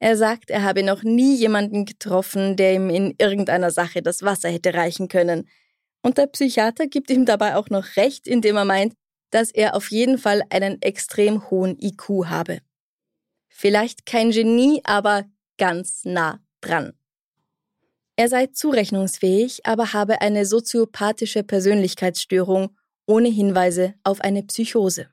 Er 0.00 0.16
sagt, 0.16 0.50
er 0.50 0.64
habe 0.64 0.82
noch 0.82 1.02
nie 1.02 1.36
jemanden 1.36 1.84
getroffen, 1.84 2.56
der 2.56 2.74
ihm 2.74 2.90
in 2.90 3.14
irgendeiner 3.18 3.70
Sache 3.70 4.02
das 4.02 4.22
Wasser 4.22 4.48
hätte 4.48 4.74
reichen 4.74 5.08
können. 5.08 5.48
Und 6.02 6.18
der 6.18 6.26
Psychiater 6.26 6.86
gibt 6.86 7.10
ihm 7.10 7.26
dabei 7.26 7.56
auch 7.56 7.68
noch 7.68 7.96
recht, 7.96 8.26
indem 8.26 8.56
er 8.56 8.64
meint, 8.64 8.94
dass 9.30 9.52
er 9.52 9.76
auf 9.76 9.90
jeden 9.90 10.18
Fall 10.18 10.42
einen 10.50 10.80
extrem 10.82 11.50
hohen 11.50 11.78
IQ 11.78 12.26
habe. 12.26 12.60
Vielleicht 13.48 14.06
kein 14.06 14.30
Genie, 14.30 14.80
aber 14.84 15.26
ganz 15.58 16.04
nah 16.04 16.40
dran. 16.60 16.94
Er 18.20 18.28
sei 18.28 18.48
zurechnungsfähig, 18.48 19.64
aber 19.64 19.94
habe 19.94 20.20
eine 20.20 20.44
soziopathische 20.44 21.42
Persönlichkeitsstörung 21.42 22.68
ohne 23.06 23.30
Hinweise 23.30 23.94
auf 24.04 24.20
eine 24.20 24.42
Psychose. 24.42 25.06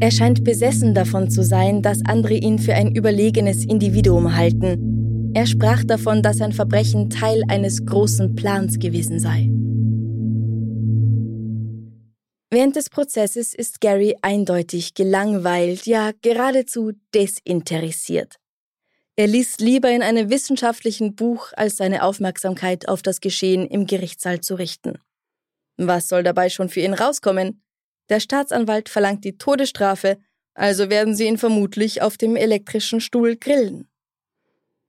Er 0.00 0.10
scheint 0.10 0.44
besessen 0.44 0.92
davon 0.92 1.30
zu 1.30 1.44
sein, 1.44 1.80
dass 1.80 2.04
andere 2.04 2.34
ihn 2.34 2.58
für 2.58 2.74
ein 2.74 2.94
überlegenes 2.94 3.64
Individuum 3.64 4.36
halten. 4.36 5.32
Er 5.32 5.46
sprach 5.46 5.82
davon, 5.82 6.22
dass 6.22 6.36
sein 6.36 6.52
Verbrechen 6.52 7.08
Teil 7.08 7.42
eines 7.48 7.86
großen 7.86 8.34
Plans 8.34 8.78
gewesen 8.78 9.18
sei. 9.18 9.48
Während 12.50 12.76
des 12.76 12.90
Prozesses 12.90 13.54
ist 13.54 13.80
Gary 13.80 14.14
eindeutig 14.20 14.92
gelangweilt, 14.92 15.86
ja 15.86 16.10
geradezu 16.20 16.92
desinteressiert. 17.14 18.41
Er 19.14 19.26
liest 19.26 19.60
lieber 19.60 19.90
in 19.90 20.02
einem 20.02 20.30
wissenschaftlichen 20.30 21.14
Buch, 21.14 21.52
als 21.54 21.76
seine 21.76 22.02
Aufmerksamkeit 22.02 22.88
auf 22.88 23.02
das 23.02 23.20
Geschehen 23.20 23.66
im 23.66 23.86
Gerichtssaal 23.86 24.40
zu 24.40 24.54
richten. 24.54 24.98
Was 25.76 26.08
soll 26.08 26.22
dabei 26.22 26.48
schon 26.48 26.70
für 26.70 26.80
ihn 26.80 26.94
rauskommen? 26.94 27.62
Der 28.08 28.20
Staatsanwalt 28.20 28.88
verlangt 28.88 29.24
die 29.24 29.36
Todesstrafe, 29.36 30.18
also 30.54 30.88
werden 30.88 31.14
sie 31.14 31.26
ihn 31.26 31.38
vermutlich 31.38 32.00
auf 32.00 32.16
dem 32.16 32.36
elektrischen 32.36 33.00
Stuhl 33.00 33.36
grillen. 33.36 33.88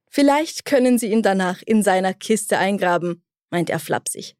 Vielleicht 0.09 0.65
können 0.65 0.97
sie 0.97 1.07
ihn 1.07 1.21
danach 1.21 1.61
in 1.65 1.83
seiner 1.83 2.13
Kiste 2.13 2.57
eingraben, 2.57 3.23
meint 3.49 3.69
er 3.69 3.79
flapsig. 3.79 4.35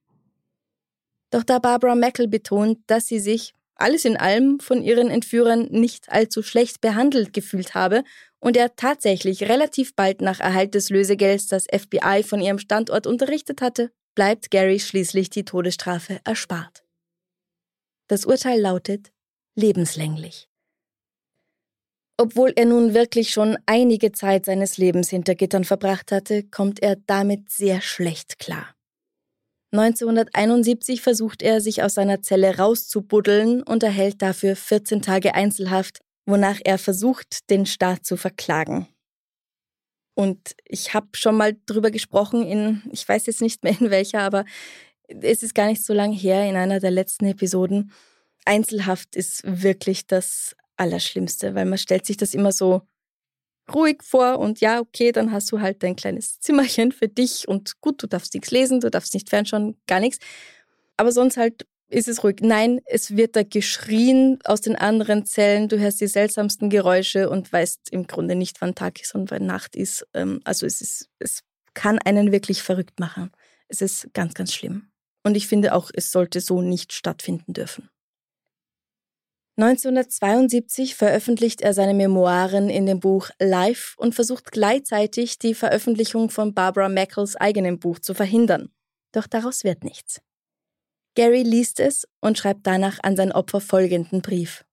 Doch 1.30 1.44
da 1.44 1.60
Barbara 1.60 1.96
Mackel 1.96 2.28
betont, 2.28 2.80
dass 2.88 3.08
sie 3.08 3.20
sich, 3.20 3.54
alles 3.76 4.06
in 4.06 4.16
allem, 4.16 4.60
von 4.60 4.84
ihren 4.84 5.10
Entführern 5.10 5.68
nicht 5.72 6.10
allzu 6.10 6.44
schlecht 6.44 6.80
behandelt 6.80 7.34
gefühlt 7.34 7.74
habe 7.74 8.04
und 8.44 8.58
er 8.58 8.76
tatsächlich 8.76 9.44
relativ 9.44 9.96
bald 9.96 10.20
nach 10.20 10.42
Erhalt 10.42 10.76
des 10.76 10.90
Lösegelds 10.90 11.48
das 11.48 11.64
FBI 11.74 12.24
von 12.24 12.42
ihrem 12.42 12.60
Standort 12.60 13.08
unterrichtet 13.08 13.62
hatte, 13.62 13.90
bleibt 14.16 14.52
Gary 14.52 14.82
schließlich 14.82 15.30
die 15.30 15.46
Todesstrafe 15.46 16.20
erspart. 16.26 16.84
Das 18.10 18.26
Urteil 18.26 18.60
lautet 18.60 19.14
lebenslänglich. 19.56 20.50
Obwohl 22.18 22.52
er 22.58 22.66
nun 22.66 22.94
wirklich 22.94 23.30
schon 23.30 23.58
einige 23.66 24.12
Zeit 24.12 24.46
seines 24.46 24.78
Lebens 24.78 25.10
hinter 25.10 25.36
Gittern 25.36 25.64
verbracht 25.64 26.12
hatte, 26.12 26.44
kommt 26.44 26.84
er 26.84 26.98
damit 27.08 27.50
sehr 27.50 27.80
schlecht 27.80 28.40
klar. 28.40 28.76
1971 29.72 31.02
versucht 31.02 31.42
er, 31.42 31.62
sich 31.62 31.82
aus 31.82 31.94
seiner 31.94 32.22
Zelle 32.22 32.58
rauszubuddeln 32.58 33.64
und 33.64 33.84
erhält 33.84 34.22
dafür 34.22 34.58
14 34.58 35.02
Tage 35.02 35.34
Einzelhaft, 35.34 36.02
wonach 36.26 36.60
er 36.64 36.78
versucht, 36.78 37.50
den 37.50 37.66
Staat 37.66 38.06
zu 38.06 38.18
verklagen. 38.18 38.88
Und 40.16 40.56
ich 40.66 40.94
habe 40.94 41.08
schon 41.14 41.36
mal 41.36 41.58
drüber 41.66 41.92
gesprochen 41.92 42.46
in, 42.46 42.84
ich 42.92 43.08
weiß 43.08 43.26
jetzt 43.26 43.42
nicht 43.42 43.64
mehr 43.64 43.80
in 43.80 43.90
welcher, 43.90 44.22
aber 44.22 44.46
es 45.08 45.44
ist 45.44 45.56
gar 45.56 45.68
nicht 45.68 45.84
so 45.84 45.94
lange 45.94 46.16
her, 46.16 46.48
in 46.48 46.56
einer 46.56 46.80
der 46.80 46.92
letzten 46.92 47.26
Episoden. 47.26 47.92
Einzelhaft 48.46 49.16
ist 49.16 49.42
wirklich 49.46 50.06
das 50.08 50.56
Allerschlimmste, 50.78 51.56
weil 51.56 51.66
man 51.66 51.78
stellt 51.78 52.06
sich 52.06 52.18
das 52.18 52.34
immer 52.34 52.52
so 52.52 52.82
ruhig 53.74 54.04
vor 54.04 54.40
und 54.40 54.60
ja, 54.60 54.80
okay, 54.80 55.12
dann 55.12 55.32
hast 55.32 55.52
du 55.52 55.62
halt 55.62 55.84
dein 55.84 55.96
kleines 55.96 56.40
Zimmerchen 56.40 56.92
für 56.92 57.08
dich 57.08 57.48
und 57.48 57.80
gut, 57.80 58.04
du 58.04 58.08
darfst 58.08 58.34
nichts 58.34 58.52
lesen, 58.52 58.82
du 58.82 58.92
darfst 58.92 59.14
nicht 59.14 59.30
fernschauen, 59.30 59.78
gar 59.88 60.00
nichts. 60.00 60.20
Aber 60.98 61.12
sonst 61.12 61.38
halt 61.38 61.66
ist 61.94 62.08
es 62.08 62.24
ruhig. 62.24 62.38
Nein, 62.42 62.82
es 62.86 63.16
wird 63.16 63.36
da 63.36 63.44
geschrien 63.44 64.40
aus 64.44 64.62
den 64.62 64.76
anderen 64.76 65.26
Zellen. 65.26 65.70
Du 65.70 65.80
hörst 65.80 66.02
die 66.02 66.08
seltsamsten 66.08 66.70
Geräusche 66.70 67.30
und 67.30 67.52
weißt 67.52 67.92
im 67.92 68.08
Grunde 68.08 68.36
nicht, 68.36 68.62
wann 68.62 68.76
Tag 68.76 69.02
ist 69.02 69.16
und 69.16 69.32
wann 69.32 69.46
Nacht 69.46 69.76
ist. 69.76 70.06
Ähm, 70.14 70.42
also 70.44 70.66
es 70.66 70.82
ist, 70.82 71.10
es 71.20 71.44
kann 71.74 72.00
einen 72.00 72.32
wirklich 72.32 72.62
verrückt 72.62 73.00
machen. 73.00 73.32
Es 73.68 73.82
ist 73.82 74.14
ganz, 74.14 74.34
ganz 74.34 74.54
schlimm. 74.54 74.90
Und 75.24 75.38
ich 75.38 75.48
finde 75.48 75.74
auch, 75.74 75.90
es 75.94 76.12
sollte 76.12 76.42
so 76.42 76.62
nicht 76.62 76.94
stattfinden 76.94 77.54
dürfen. 77.54 77.90
1972 79.56 80.96
veröffentlicht 80.96 81.62
er 81.62 81.76
seine 81.76 81.94
Memoiren 81.94 82.70
in 82.70 82.88
dem 82.88 83.00
Buch 83.00 83.30
Life 83.40 83.94
und 83.98 84.16
versucht 84.16 84.52
gleichzeitig 84.52 85.38
die 85.38 85.54
Veröffentlichung 85.54 86.32
von 86.32 86.56
Barbara 86.56 86.90
Mackels 86.90 87.36
eigenem 87.36 87.78
Buch 87.78 88.00
zu 88.00 88.16
verhindern. 88.16 88.70
Doch 89.12 89.28
daraus 89.28 89.64
wird 89.64 89.84
nichts. 89.84 90.22
Gary 91.16 91.44
liest 91.44 91.80
es 91.80 92.08
und 92.22 92.40
schreibt 92.40 92.66
danach 92.66 92.98
an 93.04 93.16
sein 93.16 93.32
Opfer 93.32 93.62
folgenden 93.62 94.22
Brief. 94.22 94.66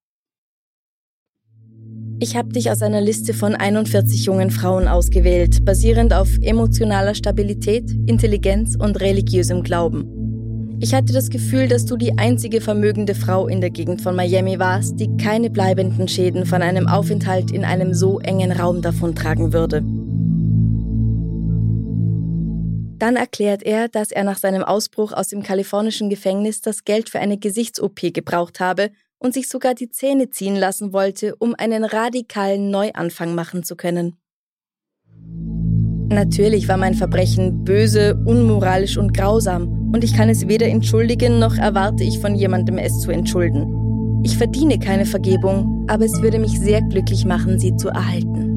Ich 2.18 2.36
habe 2.36 2.50
dich 2.50 2.70
aus 2.70 2.80
einer 2.82 3.00
Liste 3.00 3.34
von 3.34 3.54
41 3.54 4.24
jungen 4.24 4.50
Frauen 4.50 4.88
ausgewählt, 4.88 5.64
basierend 5.64 6.14
auf 6.14 6.28
emotionaler 6.40 7.14
Stabilität, 7.14 7.90
Intelligenz 8.06 8.74
und 8.74 9.00
religiösem 9.00 9.62
Glauben. 9.62 10.78
Ich 10.82 10.94
hatte 10.94 11.12
das 11.12 11.28
Gefühl, 11.28 11.68
dass 11.68 11.84
du 11.84 11.98
die 11.98 12.16
einzige 12.16 12.62
vermögende 12.62 13.14
Frau 13.14 13.46
in 13.46 13.60
der 13.60 13.68
Gegend 13.70 14.00
von 14.00 14.16
Miami 14.16 14.58
warst, 14.58 14.98
die 14.98 15.14
keine 15.18 15.50
bleibenden 15.50 16.08
Schäden 16.08 16.46
von 16.46 16.62
einem 16.62 16.88
Aufenthalt 16.88 17.50
in 17.50 17.66
einem 17.66 17.92
so 17.92 18.18
engen 18.18 18.50
Raum 18.50 18.80
davontragen 18.80 19.52
würde. 19.52 19.82
Dann 23.00 23.16
erklärt 23.16 23.62
er, 23.62 23.88
dass 23.88 24.12
er 24.12 24.24
nach 24.24 24.36
seinem 24.36 24.62
Ausbruch 24.62 25.14
aus 25.14 25.28
dem 25.28 25.42
kalifornischen 25.42 26.10
Gefängnis 26.10 26.60
das 26.60 26.84
Geld 26.84 27.08
für 27.08 27.18
eine 27.18 27.38
Gesichts-OP 27.38 28.12
gebraucht 28.12 28.60
habe 28.60 28.90
und 29.18 29.32
sich 29.32 29.48
sogar 29.48 29.74
die 29.74 29.88
Zähne 29.88 30.28
ziehen 30.28 30.54
lassen 30.54 30.92
wollte, 30.92 31.34
um 31.36 31.54
einen 31.56 31.84
radikalen 31.84 32.70
Neuanfang 32.70 33.34
machen 33.34 33.64
zu 33.64 33.74
können. 33.74 34.18
Natürlich 36.10 36.68
war 36.68 36.76
mein 36.76 36.94
Verbrechen 36.94 37.64
böse, 37.64 38.16
unmoralisch 38.26 38.98
und 38.98 39.14
grausam, 39.14 39.90
und 39.94 40.04
ich 40.04 40.14
kann 40.14 40.28
es 40.28 40.46
weder 40.46 40.66
entschuldigen 40.66 41.38
noch 41.38 41.56
erwarte 41.56 42.04
ich 42.04 42.18
von 42.18 42.34
jemandem 42.34 42.76
es 42.76 43.00
zu 43.00 43.10
entschulden. 43.10 44.20
Ich 44.24 44.36
verdiene 44.36 44.78
keine 44.78 45.06
Vergebung, 45.06 45.86
aber 45.88 46.04
es 46.04 46.20
würde 46.20 46.38
mich 46.38 46.60
sehr 46.60 46.82
glücklich 46.82 47.24
machen, 47.24 47.58
sie 47.58 47.74
zu 47.76 47.88
erhalten. 47.88 48.49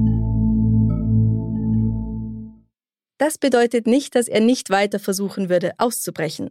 Das 3.23 3.37
bedeutet 3.37 3.87
nicht, 3.87 4.15
dass 4.15 4.27
er 4.27 4.41
nicht 4.41 4.69
weiter 4.69 4.99
versuchen 4.99 5.47
würde, 5.47 5.71
auszubrechen. 5.77 6.49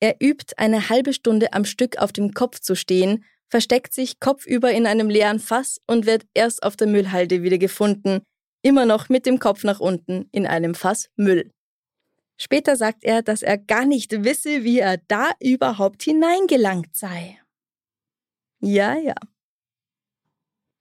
Er 0.00 0.16
übt 0.22 0.54
eine 0.56 0.88
halbe 0.88 1.12
Stunde 1.12 1.52
am 1.52 1.66
Stück 1.66 1.98
auf 1.98 2.14
dem 2.14 2.32
Kopf 2.32 2.60
zu 2.60 2.76
stehen, 2.76 3.26
versteckt 3.46 3.92
sich 3.92 4.18
kopfüber 4.18 4.72
in 4.72 4.86
einem 4.86 5.10
leeren 5.10 5.38
Fass 5.38 5.82
und 5.86 6.06
wird 6.06 6.24
erst 6.32 6.62
auf 6.62 6.76
der 6.76 6.86
Müllhalde 6.86 7.42
wieder 7.42 7.58
gefunden, 7.58 8.22
immer 8.62 8.86
noch 8.86 9.10
mit 9.10 9.26
dem 9.26 9.38
Kopf 9.38 9.64
nach 9.64 9.80
unten 9.80 10.30
in 10.32 10.46
einem 10.46 10.74
Fass 10.74 11.10
Müll. 11.16 11.50
Später 12.38 12.76
sagt 12.76 13.04
er, 13.04 13.20
dass 13.20 13.42
er 13.42 13.58
gar 13.58 13.84
nicht 13.84 14.24
wisse, 14.24 14.64
wie 14.64 14.78
er 14.78 14.96
da 15.08 15.32
überhaupt 15.40 16.02
hineingelangt 16.02 16.96
sei. 16.96 17.38
Ja, 18.60 18.96
ja. 18.96 19.14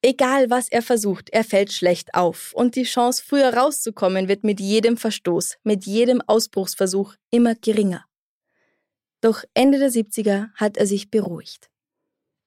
Egal 0.02 0.50
was 0.50 0.70
er 0.70 0.84
versucht, 0.84 1.30
er 1.32 1.44
fällt 1.44 1.74
schlecht 1.74 2.14
auf 2.14 2.54
und 2.54 2.76
die 2.76 2.84
Chance, 2.84 3.24
früher 3.26 3.54
rauszukommen, 3.54 4.28
wird 4.28 4.44
mit 4.44 4.60
jedem 4.60 4.96
Verstoß, 4.96 5.58
mit 5.64 5.86
jedem 5.86 6.22
Ausbruchsversuch 6.26 7.16
immer 7.32 7.56
geringer. 7.56 8.06
Doch 9.22 9.44
Ende 9.56 9.80
der 9.80 9.92
70er 9.92 10.50
hat 10.54 10.78
er 10.78 10.86
sich 10.86 11.10
beruhigt. 11.10 11.70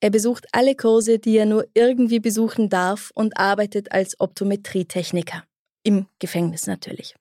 Er 0.00 0.10
besucht 0.10 0.46
alle 0.52 0.76
Kurse, 0.76 1.18
die 1.18 1.36
er 1.36 1.46
nur 1.46 1.66
irgendwie 1.74 2.20
besuchen 2.20 2.68
darf 2.68 3.10
und 3.14 3.36
arbeitet 3.36 3.92
als 3.92 4.18
Optometrietechniker. 4.18 5.44
Im 5.82 6.06
Gefängnis 6.18 6.66
natürlich. 6.66 7.14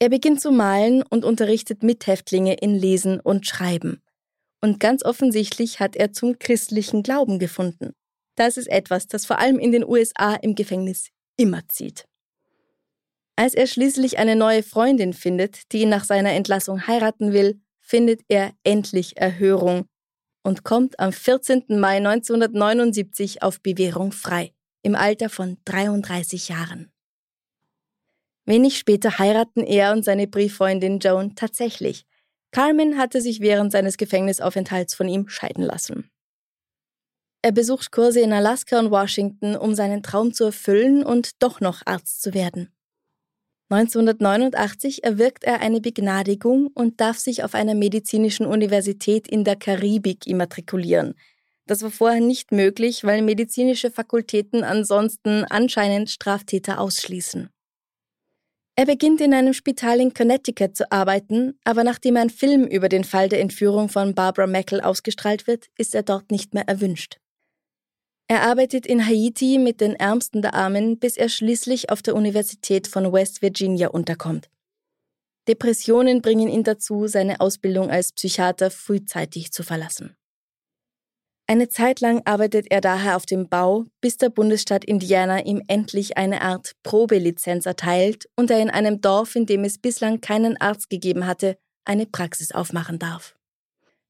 Er 0.00 0.10
beginnt 0.10 0.40
zu 0.40 0.50
malen 0.50 1.02
und 1.02 1.24
unterrichtet 1.24 1.82
Mithäftlinge 1.82 2.54
in 2.54 2.74
Lesen 2.74 3.20
und 3.20 3.46
Schreiben. 3.46 4.02
Und 4.60 4.80
ganz 4.80 5.04
offensichtlich 5.04 5.80
hat 5.80 5.94
er 5.96 6.12
zum 6.12 6.38
christlichen 6.38 7.02
Glauben 7.02 7.38
gefunden. 7.38 7.94
Das 8.36 8.56
ist 8.56 8.68
etwas, 8.68 9.06
das 9.06 9.26
vor 9.26 9.38
allem 9.38 9.58
in 9.58 9.72
den 9.72 9.84
USA 9.84 10.34
im 10.34 10.54
Gefängnis 10.54 11.10
immer 11.36 11.66
zieht. 11.68 12.06
Als 13.36 13.54
er 13.54 13.66
schließlich 13.66 14.18
eine 14.18 14.36
neue 14.36 14.62
Freundin 14.62 15.12
findet, 15.12 15.72
die 15.72 15.82
ihn 15.82 15.88
nach 15.88 16.04
seiner 16.04 16.32
Entlassung 16.32 16.86
heiraten 16.86 17.32
will, 17.32 17.60
findet 17.80 18.22
er 18.28 18.52
endlich 18.62 19.16
Erhörung 19.16 19.86
und 20.42 20.62
kommt 20.62 21.00
am 21.00 21.12
14. 21.12 21.64
Mai 21.68 21.96
1979 21.96 23.42
auf 23.42 23.60
Bewährung 23.60 24.12
frei, 24.12 24.52
im 24.82 24.94
Alter 24.94 25.30
von 25.30 25.58
33 25.64 26.48
Jahren. 26.48 26.92
Wenig 28.46 28.78
später 28.78 29.18
heiraten 29.18 29.64
er 29.64 29.92
und 29.92 30.04
seine 30.04 30.26
Brieffreundin 30.26 30.98
Joan 30.98 31.34
tatsächlich. 31.34 32.06
Carmen 32.50 32.98
hatte 32.98 33.20
sich 33.20 33.40
während 33.40 33.72
seines 33.72 33.96
Gefängnisaufenthalts 33.96 34.94
von 34.94 35.08
ihm 35.08 35.28
scheiden 35.28 35.64
lassen. 35.64 36.10
Er 37.44 37.52
besucht 37.52 37.92
Kurse 37.92 38.20
in 38.20 38.32
Alaska 38.32 38.78
und 38.78 38.90
Washington, 38.90 39.54
um 39.54 39.74
seinen 39.74 40.02
Traum 40.02 40.32
zu 40.32 40.44
erfüllen 40.44 41.04
und 41.04 41.42
doch 41.42 41.60
noch 41.60 41.82
Arzt 41.84 42.22
zu 42.22 42.32
werden. 42.32 42.72
1989 43.68 45.04
erwirkt 45.04 45.44
er 45.44 45.60
eine 45.60 45.82
Begnadigung 45.82 46.68
und 46.68 47.02
darf 47.02 47.18
sich 47.18 47.44
auf 47.44 47.54
einer 47.54 47.74
medizinischen 47.74 48.46
Universität 48.46 49.28
in 49.28 49.44
der 49.44 49.56
Karibik 49.56 50.26
immatrikulieren. 50.26 51.16
Das 51.66 51.82
war 51.82 51.90
vorher 51.90 52.22
nicht 52.22 52.50
möglich, 52.50 53.04
weil 53.04 53.20
medizinische 53.20 53.90
Fakultäten 53.90 54.64
ansonsten 54.64 55.44
anscheinend 55.44 56.08
Straftäter 56.08 56.80
ausschließen. 56.80 57.50
Er 58.74 58.86
beginnt 58.86 59.20
in 59.20 59.34
einem 59.34 59.52
Spital 59.52 60.00
in 60.00 60.14
Connecticut 60.14 60.78
zu 60.78 60.90
arbeiten, 60.90 61.58
aber 61.64 61.84
nachdem 61.84 62.16
ein 62.16 62.30
Film 62.30 62.64
über 62.64 62.88
den 62.88 63.04
Fall 63.04 63.28
der 63.28 63.40
Entführung 63.40 63.90
von 63.90 64.14
Barbara 64.14 64.46
Mackel 64.46 64.80
ausgestrahlt 64.80 65.46
wird, 65.46 65.66
ist 65.76 65.94
er 65.94 66.04
dort 66.04 66.30
nicht 66.30 66.54
mehr 66.54 66.66
erwünscht. 66.66 67.20
Er 68.26 68.42
arbeitet 68.42 68.86
in 68.86 69.06
Haiti 69.06 69.58
mit 69.58 69.80
den 69.80 69.94
Ärmsten 69.94 70.40
der 70.40 70.54
Armen, 70.54 70.98
bis 70.98 71.16
er 71.16 71.28
schließlich 71.28 71.90
auf 71.90 72.00
der 72.00 72.14
Universität 72.14 72.86
von 72.86 73.12
West 73.12 73.42
Virginia 73.42 73.88
unterkommt. 73.88 74.48
Depressionen 75.46 76.22
bringen 76.22 76.48
ihn 76.48 76.64
dazu, 76.64 77.06
seine 77.06 77.40
Ausbildung 77.40 77.90
als 77.90 78.12
Psychiater 78.12 78.70
frühzeitig 78.70 79.52
zu 79.52 79.62
verlassen. 79.62 80.16
Eine 81.46 81.68
Zeit 81.68 82.00
lang 82.00 82.22
arbeitet 82.24 82.70
er 82.70 82.80
daher 82.80 83.16
auf 83.16 83.26
dem 83.26 83.50
Bau, 83.50 83.84
bis 84.00 84.16
der 84.16 84.30
Bundesstaat 84.30 84.86
Indiana 84.86 85.44
ihm 85.44 85.62
endlich 85.68 86.16
eine 86.16 86.40
Art 86.40 86.72
Probelizenz 86.82 87.66
erteilt 87.66 88.30
und 88.34 88.50
er 88.50 88.60
in 88.60 88.70
einem 88.70 89.02
Dorf, 89.02 89.36
in 89.36 89.44
dem 89.44 89.64
es 89.64 89.76
bislang 89.76 90.22
keinen 90.22 90.58
Arzt 90.58 90.88
gegeben 90.88 91.26
hatte, 91.26 91.58
eine 91.84 92.06
Praxis 92.06 92.52
aufmachen 92.52 92.98
darf. 92.98 93.36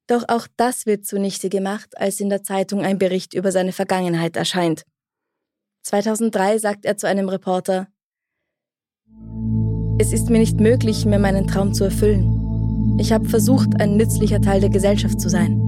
Doch 0.06 0.24
auch 0.28 0.46
das 0.56 0.84
wird 0.84 1.06
zunichte 1.06 1.48
gemacht, 1.48 1.96
als 1.96 2.20
in 2.20 2.28
der 2.28 2.42
Zeitung 2.42 2.82
ein 2.82 2.98
Bericht 2.98 3.32
über 3.32 3.52
seine 3.52 3.72
Vergangenheit 3.72 4.36
erscheint. 4.36 4.84
2003 5.82 6.58
sagt 6.58 6.84
er 6.84 6.96
zu 6.96 7.06
einem 7.06 7.28
Reporter, 7.28 7.88
Es 9.98 10.12
ist 10.12 10.28
mir 10.28 10.38
nicht 10.38 10.60
möglich, 10.60 11.06
mir 11.06 11.18
meinen 11.18 11.46
Traum 11.46 11.72
zu 11.72 11.84
erfüllen. 11.84 12.96
Ich 12.98 13.12
habe 13.12 13.28
versucht, 13.28 13.80
ein 13.80 13.96
nützlicher 13.96 14.40
Teil 14.40 14.60
der 14.60 14.70
Gesellschaft 14.70 15.20
zu 15.20 15.28
sein. 15.28 15.60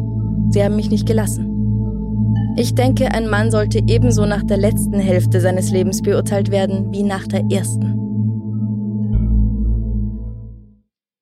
Sie 0.51 0.63
haben 0.63 0.77
mich 0.77 0.91
nicht 0.91 1.07
gelassen. 1.07 2.55
Ich 2.59 2.75
denke, 2.75 3.13
ein 3.13 3.29
Mann 3.29 3.51
sollte 3.51 3.81
ebenso 3.87 4.27
nach 4.27 4.43
der 4.43 4.57
letzten 4.57 4.99
Hälfte 4.99 5.41
seines 5.41 5.71
Lebens 5.71 6.03
beurteilt 6.03 6.51
werden 6.51 6.93
wie 6.93 7.03
nach 7.03 7.27
der 7.27 7.45
ersten. 7.51 8.06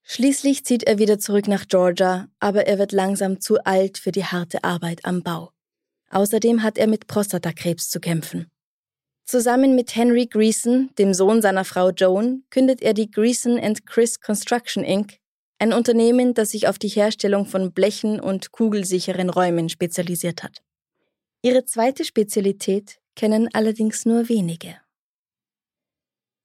Schließlich 0.07 0.65
zieht 0.65 0.85
er 0.85 0.99
wieder 0.99 1.19
zurück 1.19 1.49
nach 1.49 1.67
Georgia, 1.67 2.29
aber 2.39 2.67
er 2.67 2.79
wird 2.79 2.93
langsam 2.93 3.41
zu 3.41 3.65
alt 3.65 3.99
für 3.99 4.13
die 4.13 4.25
harte 4.25 4.63
Arbeit 4.63 5.05
am 5.05 5.23
Bau. 5.23 5.51
Außerdem 6.11 6.63
hat 6.63 6.79
er 6.79 6.87
mit 6.87 7.07
Prostatakrebs 7.07 7.89
zu 7.89 8.01
kämpfen. 8.01 8.51
Zusammen 9.25 9.75
mit 9.75 9.97
Henry 9.97 10.27
Greason, 10.27 10.91
dem 10.99 11.15
Sohn 11.15 11.41
seiner 11.41 11.65
Frau 11.65 11.91
Joan, 11.91 12.45
kündet 12.51 12.83
er 12.83 12.93
die 12.93 13.11
Greason 13.11 13.59
Chris 13.87 14.21
Construction 14.21 14.85
Inc., 14.85 15.19
ein 15.59 15.73
Unternehmen, 15.73 16.35
das 16.35 16.51
sich 16.51 16.69
auf 16.69 16.79
die 16.79 16.89
Herstellung 16.89 17.47
von 17.47 17.73
Blechen 17.73 18.21
und 18.21 18.53
kugelsicheren 18.53 19.31
Räumen 19.31 19.71
spezialisiert 19.71 20.43
hat. 20.43 20.59
Ihre 21.41 21.65
zweite 21.65 22.05
Spezialität 22.05 22.99
kennen 23.17 23.49
allerdings 23.53 24.05
nur 24.05 24.29
wenige. 24.29 24.77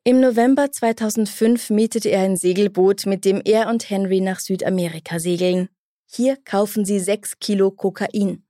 Im 0.06 0.22
November 0.22 0.72
2005 0.72 1.72
mietete 1.72 2.10
er 2.10 2.22
ein 2.22 2.38
Segelboot, 2.38 3.06
mit 3.06 3.26
dem 3.26 3.42
er 3.44 3.68
und 3.68 3.90
Henry 3.90 4.22
nach 4.22 4.40
Südamerika 4.40 5.20
segeln. 5.20 5.68
Hier 6.06 6.38
kaufen 6.38 6.86
sie 6.86 7.00
sechs 7.00 7.38
Kilo 7.40 7.70
Kokain. 7.70 8.44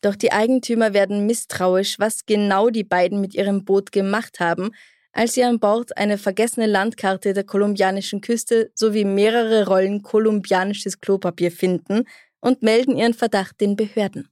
Doch 0.00 0.16
die 0.16 0.32
Eigentümer 0.32 0.94
werden 0.94 1.26
misstrauisch, 1.26 1.98
was 1.98 2.24
genau 2.24 2.70
die 2.70 2.82
beiden 2.82 3.20
mit 3.20 3.34
ihrem 3.34 3.64
Boot 3.66 3.92
gemacht 3.92 4.40
haben, 4.40 4.70
als 5.12 5.34
sie 5.34 5.44
an 5.44 5.60
Bord 5.60 5.96
eine 5.98 6.16
vergessene 6.16 6.66
Landkarte 6.66 7.34
der 7.34 7.44
kolumbianischen 7.44 8.22
Küste 8.22 8.70
sowie 8.74 9.04
mehrere 9.04 9.66
Rollen 9.66 10.02
kolumbianisches 10.02 11.00
Klopapier 11.00 11.52
finden 11.52 12.04
und 12.40 12.62
melden 12.62 12.96
ihren 12.96 13.14
Verdacht 13.14 13.60
den 13.60 13.76
Behörden. 13.76 14.28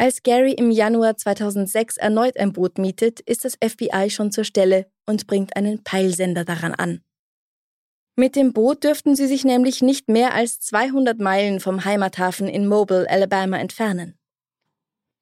Als 0.00 0.22
Gary 0.22 0.52
im 0.52 0.70
Januar 0.70 1.18
2006 1.18 1.98
erneut 1.98 2.38
ein 2.38 2.54
Boot 2.54 2.78
mietet, 2.78 3.20
ist 3.20 3.44
das 3.44 3.58
FBI 3.62 4.08
schon 4.08 4.32
zur 4.32 4.44
Stelle 4.44 4.90
und 5.04 5.26
bringt 5.26 5.56
einen 5.56 5.84
Peilsender 5.84 6.46
daran 6.46 6.72
an. 6.72 7.04
Mit 8.16 8.34
dem 8.34 8.54
Boot 8.54 8.82
dürften 8.82 9.14
sie 9.14 9.26
sich 9.26 9.44
nämlich 9.44 9.82
nicht 9.82 10.08
mehr 10.08 10.32
als 10.32 10.58
200 10.60 11.20
Meilen 11.20 11.60
vom 11.60 11.84
Heimathafen 11.84 12.48
in 12.48 12.66
Mobile, 12.66 13.10
Alabama 13.10 13.58
entfernen. 13.58 14.18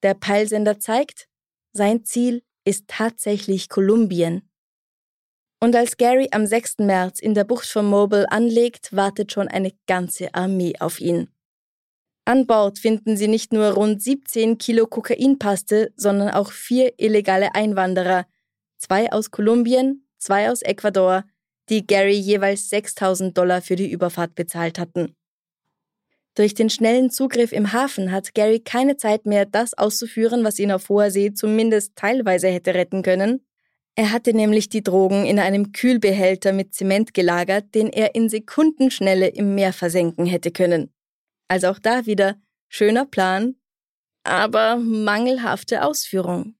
Der 0.05 0.15
Peilsender 0.15 0.79
zeigt, 0.79 1.27
sein 1.73 2.05
Ziel 2.05 2.45
ist 2.65 2.87
tatsächlich 2.87 3.69
Kolumbien. 3.69 4.49
Und 5.59 5.75
als 5.75 5.97
Gary 5.97 6.29
am 6.31 6.47
6. 6.47 6.79
März 6.79 7.19
in 7.19 7.35
der 7.35 7.43
Bucht 7.43 7.67
von 7.67 7.85
Mobile 7.85 8.31
anlegt, 8.31 8.95
wartet 8.95 9.33
schon 9.33 9.49
eine 9.49 9.73
ganze 9.89 10.33
Armee 10.35 10.75
auf 10.79 11.01
ihn. 11.01 11.35
An 12.29 12.47
Bord 12.47 12.79
finden 12.79 13.17
sie 13.17 13.27
nicht 13.27 13.55
nur 13.55 13.69
rund 13.69 14.03
17 14.03 14.59
Kilo 14.59 14.87
Kokainpaste, 14.87 15.95
sondern 15.97 16.29
auch 16.29 16.53
vier 16.53 16.93
illegale 16.99 17.55
Einwanderer, 17.55 18.27
zwei 18.77 19.11
aus 19.11 19.31
Kolumbien, 19.31 20.07
zwei 20.19 20.51
aus 20.51 20.61
Ecuador, 20.61 21.25
die 21.71 21.87
Gary 21.87 22.19
jeweils 22.19 22.69
6000 22.69 23.39
Dollar 23.39 23.63
für 23.63 23.77
die 23.77 23.91
Überfahrt 23.91 24.35
bezahlt 24.35 24.79
hatten. 24.79 25.17
Durch 26.35 26.53
den 26.53 26.69
schnellen 26.69 27.09
Zugriff 27.09 27.51
im 27.53 27.73
Hafen 27.73 28.13
hat 28.13 28.35
Gary 28.35 28.61
keine 28.61 28.99
Zeit 28.99 29.25
mehr, 29.25 29.47
das 29.47 29.73
auszuführen, 29.73 30.45
was 30.45 30.59
ihn 30.59 30.71
auf 30.71 30.91
hoher 30.91 31.11
See 31.11 31.33
zumindest 31.33 31.97
teilweise 31.97 32.49
hätte 32.49 32.75
retten 32.75 33.01
können. 33.01 33.41
Er 33.95 34.13
hatte 34.13 34.35
nämlich 34.35 34.69
die 34.69 34.83
Drogen 34.83 35.25
in 35.25 35.39
einem 35.39 35.73
Kühlbehälter 35.73 36.53
mit 36.53 36.75
Zement 36.75 37.15
gelagert, 37.15 37.75
den 37.75 37.89
er 37.89 38.15
in 38.15 38.29
Sekundenschnelle 38.29 39.29
im 39.29 39.55
Meer 39.55 39.73
versenken 39.73 40.27
hätte 40.27 40.51
können. 40.51 40.93
Also 41.49 41.69
auch 41.69 41.79
da 41.79 42.07
wieder 42.07 42.41
schöner 42.69 43.07
Plan, 43.07 43.57
aber 44.25 44.77
mangelhafte 44.77 45.85
Ausführung. 45.85 46.55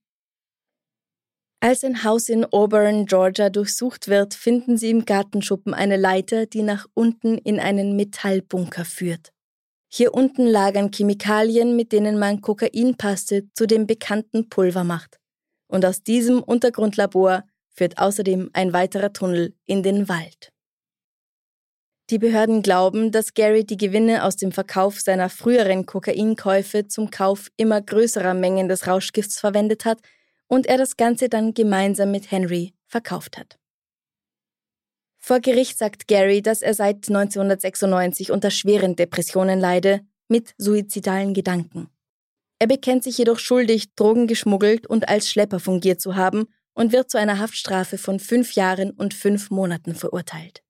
Als 1.61 1.83
ein 1.83 2.03
Haus 2.03 2.29
in 2.29 2.45
Auburn, 2.45 3.05
Georgia 3.05 3.49
durchsucht 3.49 4.07
wird, 4.07 4.33
finden 4.33 4.77
sie 4.77 4.89
im 4.89 5.05
Gartenschuppen 5.05 5.73
eine 5.73 5.97
Leiter, 5.97 6.45
die 6.45 6.63
nach 6.63 6.87
unten 6.93 7.37
in 7.37 7.59
einen 7.59 7.95
Metallbunker 7.95 8.85
führt. 8.85 9.33
Hier 9.91 10.13
unten 10.13 10.45
lagern 10.47 10.91
Chemikalien, 10.91 11.75
mit 11.75 11.91
denen 11.91 12.17
man 12.17 12.41
Kokainpaste 12.41 13.49
zu 13.53 13.67
dem 13.67 13.87
bekannten 13.87 14.49
Pulver 14.49 14.83
macht 14.83 15.19
und 15.69 15.85
aus 15.85 16.03
diesem 16.03 16.43
Untergrundlabor 16.43 17.43
führt 17.69 17.97
außerdem 17.97 18.49
ein 18.53 18.73
weiterer 18.73 19.13
Tunnel 19.13 19.55
in 19.65 19.83
den 19.83 20.09
Wald. 20.09 20.51
Die 22.09 22.17
Behörden 22.17 22.63
glauben, 22.63 23.11
dass 23.11 23.35
Gary 23.35 23.65
die 23.65 23.77
Gewinne 23.77 24.23
aus 24.23 24.35
dem 24.35 24.51
Verkauf 24.51 24.99
seiner 24.99 25.29
früheren 25.29 25.85
Kokainkäufe 25.85 26.87
zum 26.87 27.11
Kauf 27.11 27.49
immer 27.55 27.81
größerer 27.81 28.33
Mengen 28.33 28.67
des 28.67 28.87
Rauschgifts 28.87 29.39
verwendet 29.39 29.85
hat 29.85 29.99
und 30.47 30.65
er 30.65 30.79
das 30.79 30.97
Ganze 30.97 31.29
dann 31.29 31.53
gemeinsam 31.53 32.09
mit 32.09 32.31
Henry 32.31 32.73
verkauft 32.87 33.37
hat. 33.37 33.59
Vor 35.19 35.39
Gericht 35.39 35.77
sagt 35.77 36.07
Gary, 36.07 36.41
dass 36.41 36.63
er 36.63 36.73
seit 36.73 37.07
1996 37.09 38.31
unter 38.31 38.49
schweren 38.49 38.95
Depressionen 38.95 39.59
leide, 39.59 40.01
mit 40.27 40.53
suizidalen 40.57 41.35
Gedanken. 41.35 41.89
Er 42.57 42.67
bekennt 42.67 43.03
sich 43.03 43.17
jedoch 43.17 43.39
schuldig, 43.39 43.93
Drogen 43.95 44.25
geschmuggelt 44.25 44.87
und 44.87 45.09
als 45.09 45.29
Schlepper 45.29 45.59
fungiert 45.59 46.01
zu 46.01 46.15
haben 46.15 46.47
und 46.73 46.91
wird 46.91 47.11
zu 47.11 47.19
einer 47.19 47.37
Haftstrafe 47.37 47.97
von 47.97 48.19
fünf 48.19 48.53
Jahren 48.53 48.91
und 48.91 49.13
fünf 49.13 49.51
Monaten 49.51 49.93
verurteilt. 49.93 50.63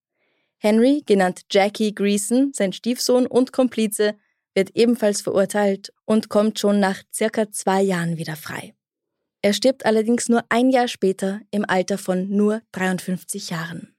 Henry, 0.60 1.04
genannt 1.06 1.42
Jackie 1.50 1.96
Greason, 1.96 2.52
sein 2.54 2.74
Stiefsohn 2.74 3.26
und 3.26 3.54
Komplize, 3.54 4.16
wird 4.54 4.76
ebenfalls 4.76 5.22
verurteilt 5.22 5.94
und 6.06 6.30
kommt 6.30 6.60
schon 6.60 6.80
nach 6.80 7.02
circa 7.14 7.50
zwei 7.50 7.82
Jahren 7.82 8.18
wieder 8.18 8.36
frei. 8.36 8.74
Er 9.42 9.54
stirbt 9.54 9.86
allerdings 9.86 10.28
nur 10.28 10.44
ein 10.50 10.70
Jahr 10.70 10.90
später 10.90 11.40
im 11.52 11.64
Alter 11.66 11.98
von 11.98 12.30
nur 12.30 12.62
53 12.74 13.52
Jahren. 13.52 13.96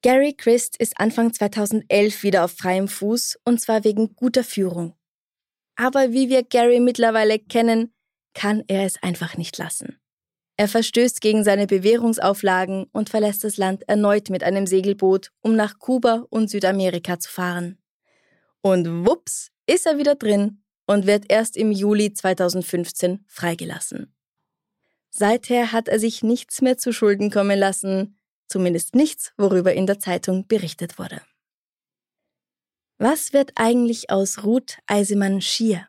Gary 0.00 0.32
Christ 0.32 0.76
ist 0.78 0.98
Anfang 0.98 1.34
2011 1.34 2.22
wieder 2.22 2.44
auf 2.44 2.52
freiem 2.52 2.88
Fuß 2.88 3.40
und 3.44 3.60
zwar 3.60 3.84
wegen 3.84 4.14
guter 4.14 4.44
Führung. 4.44 4.94
Aber 5.76 6.12
wie 6.12 6.28
wir 6.28 6.44
Gary 6.44 6.80
mittlerweile 6.80 7.38
kennen, 7.38 7.92
kann 8.32 8.64
er 8.68 8.86
es 8.86 9.02
einfach 9.02 9.36
nicht 9.36 9.58
lassen. 9.58 10.00
Er 10.60 10.66
verstößt 10.66 11.20
gegen 11.20 11.44
seine 11.44 11.68
Bewährungsauflagen 11.68 12.86
und 12.92 13.10
verlässt 13.10 13.44
das 13.44 13.58
Land 13.58 13.88
erneut 13.88 14.28
mit 14.28 14.42
einem 14.42 14.66
Segelboot, 14.66 15.30
um 15.40 15.54
nach 15.54 15.78
Kuba 15.78 16.26
und 16.30 16.50
Südamerika 16.50 17.20
zu 17.20 17.30
fahren. 17.30 17.78
Und 18.60 19.06
wups, 19.06 19.52
ist 19.66 19.86
er 19.86 19.98
wieder 19.98 20.16
drin 20.16 20.64
und 20.86 21.06
wird 21.06 21.26
erst 21.28 21.56
im 21.56 21.70
Juli 21.70 22.12
2015 22.12 23.24
freigelassen. 23.28 24.12
Seither 25.10 25.70
hat 25.70 25.86
er 25.86 26.00
sich 26.00 26.24
nichts 26.24 26.60
mehr 26.60 26.76
zu 26.76 26.92
Schulden 26.92 27.30
kommen 27.30 27.58
lassen, 27.58 28.18
zumindest 28.48 28.96
nichts, 28.96 29.32
worüber 29.36 29.74
in 29.74 29.86
der 29.86 30.00
Zeitung 30.00 30.48
berichtet 30.48 30.98
wurde. 30.98 31.22
Was 32.98 33.32
wird 33.32 33.52
eigentlich 33.54 34.10
aus 34.10 34.42
Ruth 34.42 34.78
Eisemann 34.86 35.40
Schier? 35.40 35.86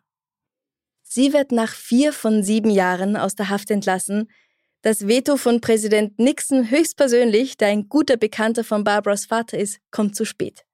Sie 1.01 1.33
wird 1.33 1.51
nach 1.51 1.73
vier 1.73 2.13
von 2.13 2.43
sieben 2.43 2.69
Jahren 2.69 3.17
aus 3.17 3.33
der 3.33 3.49
Haft 3.49 3.71
entlassen. 3.71 4.29
Das 4.81 5.07
Veto 5.07 5.35
von 5.35 5.59
Präsident 5.59 6.17
Nixon 6.19 6.69
höchstpersönlich, 6.69 7.57
der 7.57 7.67
ein 7.67 7.89
guter 7.89 8.15
Bekannter 8.15 8.63
von 8.63 8.85
Barbaras 8.85 9.25
Vater 9.25 9.57
ist, 9.57 9.79
kommt 9.91 10.15
zu 10.15 10.23
spät. 10.23 10.65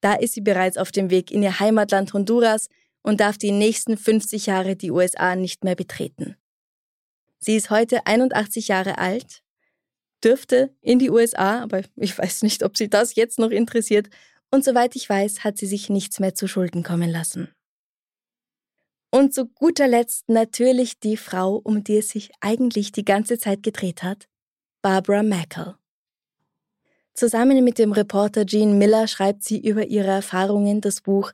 Da 0.00 0.14
ist 0.14 0.32
sie 0.32 0.40
bereits 0.40 0.78
auf 0.78 0.92
dem 0.92 1.10
Weg 1.10 1.30
in 1.30 1.42
ihr 1.42 1.60
Heimatland 1.60 2.14
Honduras 2.14 2.68
und 3.02 3.20
darf 3.20 3.36
die 3.36 3.52
nächsten 3.52 3.98
50 3.98 4.46
Jahre 4.46 4.76
die 4.76 4.90
USA 4.90 5.36
nicht 5.36 5.62
mehr 5.62 5.74
betreten. 5.74 6.36
Sie 7.38 7.54
ist 7.54 7.68
heute 7.68 8.06
81 8.06 8.68
Jahre 8.68 8.96
alt, 8.96 9.42
dürfte 10.24 10.74
in 10.80 10.98
die 10.98 11.10
USA, 11.10 11.62
aber 11.62 11.82
ich 11.96 12.16
weiß 12.16 12.42
nicht, 12.42 12.62
ob 12.62 12.78
sie 12.78 12.88
das 12.88 13.14
jetzt 13.14 13.38
noch 13.38 13.50
interessiert, 13.50 14.08
und 14.50 14.64
soweit 14.64 14.96
ich 14.96 15.08
weiß, 15.08 15.44
hat 15.44 15.58
sie 15.58 15.66
sich 15.66 15.90
nichts 15.90 16.18
mehr 16.18 16.34
zu 16.34 16.48
Schulden 16.48 16.82
kommen 16.82 17.10
lassen. 17.10 17.48
Und 19.10 19.34
zu 19.34 19.46
guter 19.46 19.88
Letzt 19.88 20.28
natürlich 20.28 21.00
die 21.00 21.16
Frau, 21.16 21.56
um 21.56 21.82
die 21.82 21.98
es 21.98 22.10
sich 22.10 22.30
eigentlich 22.40 22.92
die 22.92 23.04
ganze 23.04 23.38
Zeit 23.38 23.62
gedreht 23.62 24.02
hat, 24.02 24.28
Barbara 24.82 25.22
Mackel. 25.22 25.74
Zusammen 27.14 27.64
mit 27.64 27.78
dem 27.78 27.92
Reporter 27.92 28.44
Gene 28.44 28.74
Miller 28.74 29.08
schreibt 29.08 29.42
sie 29.42 29.58
über 29.58 29.86
ihre 29.86 30.10
Erfahrungen 30.10 30.80
das 30.80 31.00
Buch 31.00 31.32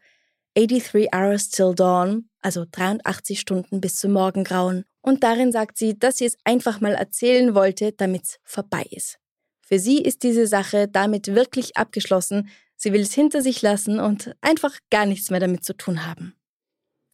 83 0.57 1.15
Hours 1.15 1.51
Till 1.51 1.75
Dawn, 1.75 2.31
also 2.41 2.65
83 2.71 3.39
Stunden 3.39 3.81
bis 3.81 3.97
zum 3.97 4.13
Morgengrauen. 4.13 4.85
Und 5.03 5.23
darin 5.23 5.53
sagt 5.53 5.77
sie, 5.77 5.99
dass 5.99 6.19
sie 6.19 6.25
es 6.25 6.39
einfach 6.45 6.81
mal 6.81 6.95
erzählen 6.95 7.55
wollte, 7.55 7.93
damit 7.93 8.23
es 8.25 8.39
vorbei 8.43 8.87
ist. 8.91 9.19
Für 9.61 9.79
sie 9.79 10.01
ist 10.01 10.23
diese 10.23 10.47
Sache 10.47 10.89
damit 10.89 11.35
wirklich 11.35 11.77
abgeschlossen, 11.77 12.49
Sie 12.77 12.93
will 12.93 13.01
es 13.01 13.15
hinter 13.15 13.41
sich 13.41 13.63
lassen 13.63 13.99
und 13.99 14.37
einfach 14.43 14.79
gar 14.91 15.07
nichts 15.07 15.31
mehr 15.31 15.41
damit 15.41 15.65
zu 15.65 15.75
tun 15.75 16.07
haben. 16.07 16.35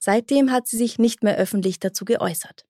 Seitdem 0.05 0.51
hat 0.51 0.67
sie 0.67 0.79
sich 0.79 0.99
nicht 0.99 1.23
mehr 1.23 1.37
öffentlich 1.37 1.79
dazu 1.79 2.05
geäußert. 2.05 2.67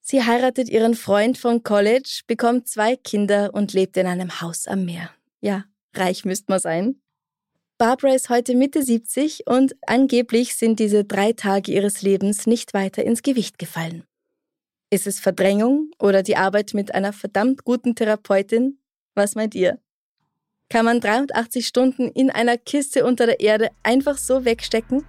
Sie 0.00 0.24
heiratet 0.24 0.68
ihren 0.68 0.96
Freund 0.96 1.38
von 1.38 1.62
College, 1.62 2.22
bekommt 2.26 2.66
zwei 2.66 2.96
Kinder 2.96 3.54
und 3.54 3.72
lebt 3.72 3.96
in 3.96 4.08
einem 4.08 4.40
Haus 4.40 4.66
am 4.66 4.84
Meer. 4.84 5.10
Ja, 5.40 5.66
reich 5.94 6.24
müsste 6.24 6.46
man 6.48 6.58
sein. 6.58 7.00
Barbara 7.78 8.14
ist 8.14 8.30
heute 8.30 8.56
Mitte 8.56 8.82
70 8.82 9.46
und 9.46 9.76
angeblich 9.86 10.56
sind 10.56 10.80
diese 10.80 11.04
drei 11.04 11.34
Tage 11.34 11.70
ihres 11.70 12.02
Lebens 12.02 12.48
nicht 12.48 12.74
weiter 12.74 13.04
ins 13.04 13.22
Gewicht 13.22 13.60
gefallen. 13.60 14.02
Ist 14.90 15.06
es 15.06 15.20
Verdrängung 15.20 15.92
oder 16.00 16.24
die 16.24 16.36
Arbeit 16.36 16.74
mit 16.74 16.92
einer 16.96 17.12
verdammt 17.12 17.64
guten 17.64 17.94
Therapeutin? 17.94 18.80
Was 19.14 19.36
meint 19.36 19.54
ihr? 19.54 19.78
Kann 20.68 20.84
man 20.84 21.00
83 21.00 21.64
Stunden 21.64 22.08
in 22.08 22.28
einer 22.28 22.58
Kiste 22.58 23.04
unter 23.04 23.26
der 23.26 23.38
Erde 23.38 23.68
einfach 23.84 24.18
so 24.18 24.44
wegstecken? 24.44 25.04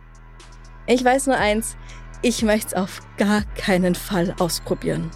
Ich 0.88 1.04
weiß 1.04 1.28
nur 1.28 1.38
eins, 1.38 1.76
ich 2.22 2.44
möchte 2.44 2.68
es 2.68 2.74
auf 2.74 3.02
gar 3.18 3.44
keinen 3.56 3.96
Fall 3.96 4.36
ausprobieren. 4.40 5.10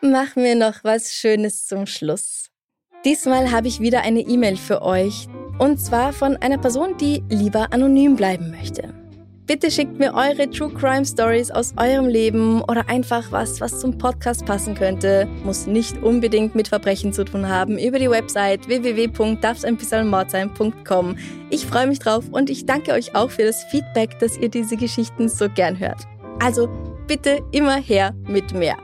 Machen 0.00 0.44
wir 0.44 0.54
noch 0.54 0.84
was 0.84 1.12
Schönes 1.12 1.66
zum 1.66 1.86
Schluss. 1.86 2.50
Diesmal 3.04 3.50
habe 3.50 3.68
ich 3.68 3.80
wieder 3.80 4.02
eine 4.02 4.20
E-Mail 4.20 4.56
für 4.56 4.82
euch. 4.82 5.28
Und 5.58 5.78
zwar 5.78 6.12
von 6.12 6.36
einer 6.36 6.58
Person, 6.58 6.96
die 6.98 7.22
lieber 7.28 7.72
anonym 7.72 8.14
bleiben 8.14 8.50
möchte. 8.50 8.94
Bitte 9.48 9.70
schickt 9.70 9.98
mir 9.98 10.12
eure 10.12 10.50
True 10.50 10.70
Crime 10.70 11.06
Stories 11.06 11.50
aus 11.50 11.72
eurem 11.78 12.06
Leben 12.06 12.60
oder 12.60 12.86
einfach 12.90 13.32
was, 13.32 13.62
was 13.62 13.80
zum 13.80 13.96
Podcast 13.96 14.44
passen 14.44 14.74
könnte. 14.74 15.26
Muss 15.42 15.66
nicht 15.66 16.02
unbedingt 16.02 16.54
mit 16.54 16.68
Verbrechen 16.68 17.14
zu 17.14 17.24
tun 17.24 17.48
haben. 17.48 17.78
Über 17.78 17.98
die 17.98 18.10
Website 18.10 18.68
www.darfseinbissalmord 18.68 20.34
Ich 21.48 21.64
freue 21.64 21.86
mich 21.86 21.98
drauf 21.98 22.26
und 22.30 22.50
ich 22.50 22.66
danke 22.66 22.92
euch 22.92 23.14
auch 23.14 23.30
für 23.30 23.44
das 23.44 23.64
Feedback, 23.70 24.18
dass 24.18 24.36
ihr 24.36 24.50
diese 24.50 24.76
Geschichten 24.76 25.30
so 25.30 25.48
gern 25.48 25.78
hört. 25.78 26.02
Also 26.40 26.68
bitte 27.06 27.40
immer 27.50 27.76
her 27.76 28.14
mit 28.26 28.52
mehr. 28.52 28.76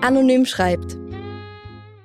Anonym 0.00 0.46
schreibt. 0.46 0.98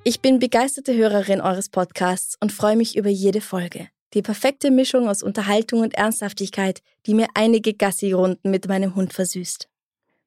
Ich 0.04 0.22
bin 0.22 0.38
begeisterte 0.38 0.96
Hörerin 0.96 1.42
eures 1.42 1.70
Podcasts 1.70 2.38
und 2.40 2.52
freue 2.52 2.76
mich 2.76 2.96
über 2.96 3.10
jede 3.10 3.42
Folge. 3.42 3.88
Die 4.14 4.22
perfekte 4.22 4.72
Mischung 4.72 5.08
aus 5.08 5.22
Unterhaltung 5.22 5.82
und 5.82 5.94
Ernsthaftigkeit, 5.94 6.82
die 7.06 7.14
mir 7.14 7.28
einige 7.36 7.74
Gassi-Runden 7.74 8.50
mit 8.50 8.68
meinem 8.68 8.96
Hund 8.96 9.14
versüßt. 9.14 9.70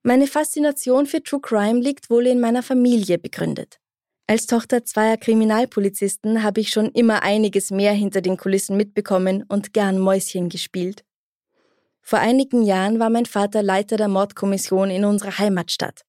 Meine 0.04 0.26
Faszination 0.26 1.06
für 1.06 1.22
True 1.22 1.40
Crime 1.40 1.80
liegt 1.80 2.10
wohl 2.10 2.26
in 2.26 2.40
meiner 2.40 2.62
Familie 2.62 3.18
begründet. 3.18 3.78
Als 4.26 4.46
Tochter 4.46 4.84
zweier 4.84 5.16
Kriminalpolizisten 5.16 6.42
habe 6.42 6.60
ich 6.60 6.70
schon 6.70 6.90
immer 6.90 7.22
einiges 7.22 7.70
mehr 7.70 7.92
hinter 7.92 8.20
den 8.20 8.36
Kulissen 8.36 8.76
mitbekommen 8.76 9.44
und 9.48 9.72
gern 9.72 9.98
Mäuschen 9.98 10.48
gespielt. 10.48 11.04
Vor 12.00 12.18
einigen 12.18 12.62
Jahren 12.62 12.98
war 12.98 13.10
mein 13.10 13.26
Vater 13.26 13.62
Leiter 13.62 13.96
der 13.96 14.08
Mordkommission 14.08 14.90
in 14.90 15.04
unserer 15.04 15.38
Heimatstadt. 15.38 16.02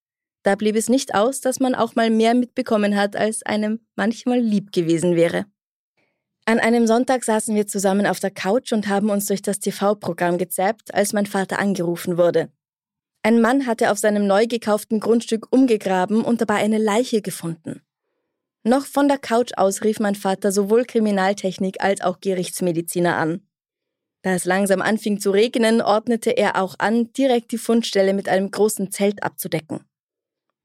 Da 0.43 0.55
blieb 0.55 0.75
es 0.75 0.89
nicht 0.89 1.15
aus, 1.15 1.41
dass 1.41 1.59
man 1.59 1.75
auch 1.75 1.95
mal 1.95 2.09
mehr 2.09 2.33
mitbekommen 2.33 2.95
hat, 2.95 3.15
als 3.15 3.43
einem 3.43 3.79
manchmal 3.95 4.39
lieb 4.39 4.71
gewesen 4.71 5.15
wäre. 5.15 5.45
An 6.45 6.59
einem 6.59 6.87
Sonntag 6.87 7.23
saßen 7.23 7.55
wir 7.55 7.67
zusammen 7.67 8.05
auf 8.05 8.19
der 8.19 8.31
Couch 8.31 8.73
und 8.73 8.89
haben 8.89 9.09
uns 9.09 9.27
durch 9.27 9.41
das 9.41 9.59
TV-Programm 9.59 10.37
gezappt, 10.37 10.93
als 10.93 11.13
mein 11.13 11.25
Vater 11.25 11.57
angerufen 11.57 12.17
wurde. 12.17 12.49
Ein 13.23 13.39
Mann 13.39 13.65
hatte 13.65 13.89
auf 13.91 13.97
seinem 13.97 14.27
neu 14.27 14.47
gekauften 14.47 14.99
Grundstück 14.99 15.47
umgegraben 15.51 16.25
und 16.25 16.41
dabei 16.41 16.55
eine 16.55 16.79
Leiche 16.79 17.21
gefunden. 17.21 17.81
Noch 18.65 18.85
von 18.85 19.07
der 19.07 19.17
Couch 19.17 19.51
aus 19.55 19.83
rief 19.83 20.01
mein 20.01 20.15
Vater 20.15 20.51
sowohl 20.51 20.83
Kriminaltechnik 20.83 21.81
als 21.81 22.01
auch 22.01 22.19
Gerichtsmediziner 22.19 23.15
an. 23.15 23.47
Da 24.21 24.33
es 24.33 24.43
langsam 24.43 24.81
anfing 24.81 25.19
zu 25.19 25.31
regnen, 25.31 25.81
ordnete 25.81 26.31
er 26.31 26.61
auch 26.61 26.75
an, 26.79 27.13
direkt 27.13 27.53
die 27.53 27.57
Fundstelle 27.57 28.13
mit 28.13 28.27
einem 28.27 28.51
großen 28.51 28.91
Zelt 28.91 29.23
abzudecken. 29.23 29.85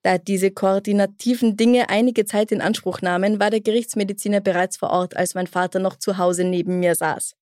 Da 0.08 0.16
diese 0.16 0.50
koordinativen 0.50 1.58
Dinge 1.58 1.90
einige 1.90 2.24
Zeit 2.24 2.50
in 2.50 2.62
Anspruch 2.62 3.02
nahmen, 3.02 3.40
war 3.40 3.50
der 3.50 3.60
Gerichtsmediziner 3.60 4.40
bereits 4.40 4.78
vor 4.78 4.88
Ort, 4.88 5.14
als 5.14 5.34
mein 5.34 5.46
Vater 5.46 5.80
noch 5.80 5.96
zu 5.96 6.16
Hause 6.16 6.44
neben 6.44 6.80
mir 6.80 6.94
saß. 6.94 7.34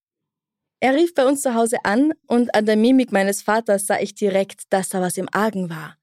Er 0.80 0.96
rief 0.96 1.14
bei 1.14 1.24
uns 1.24 1.42
zu 1.42 1.54
Hause 1.54 1.76
an 1.84 2.12
und 2.26 2.52
an 2.56 2.66
der 2.66 2.74
Mimik 2.74 3.12
meines 3.12 3.40
Vaters 3.40 3.86
sah 3.86 4.00
ich 4.00 4.16
direkt, 4.16 4.64
dass 4.70 4.88
da 4.88 5.00
was 5.00 5.16
im 5.16 5.28
Argen 5.30 5.70
war. 5.70 5.96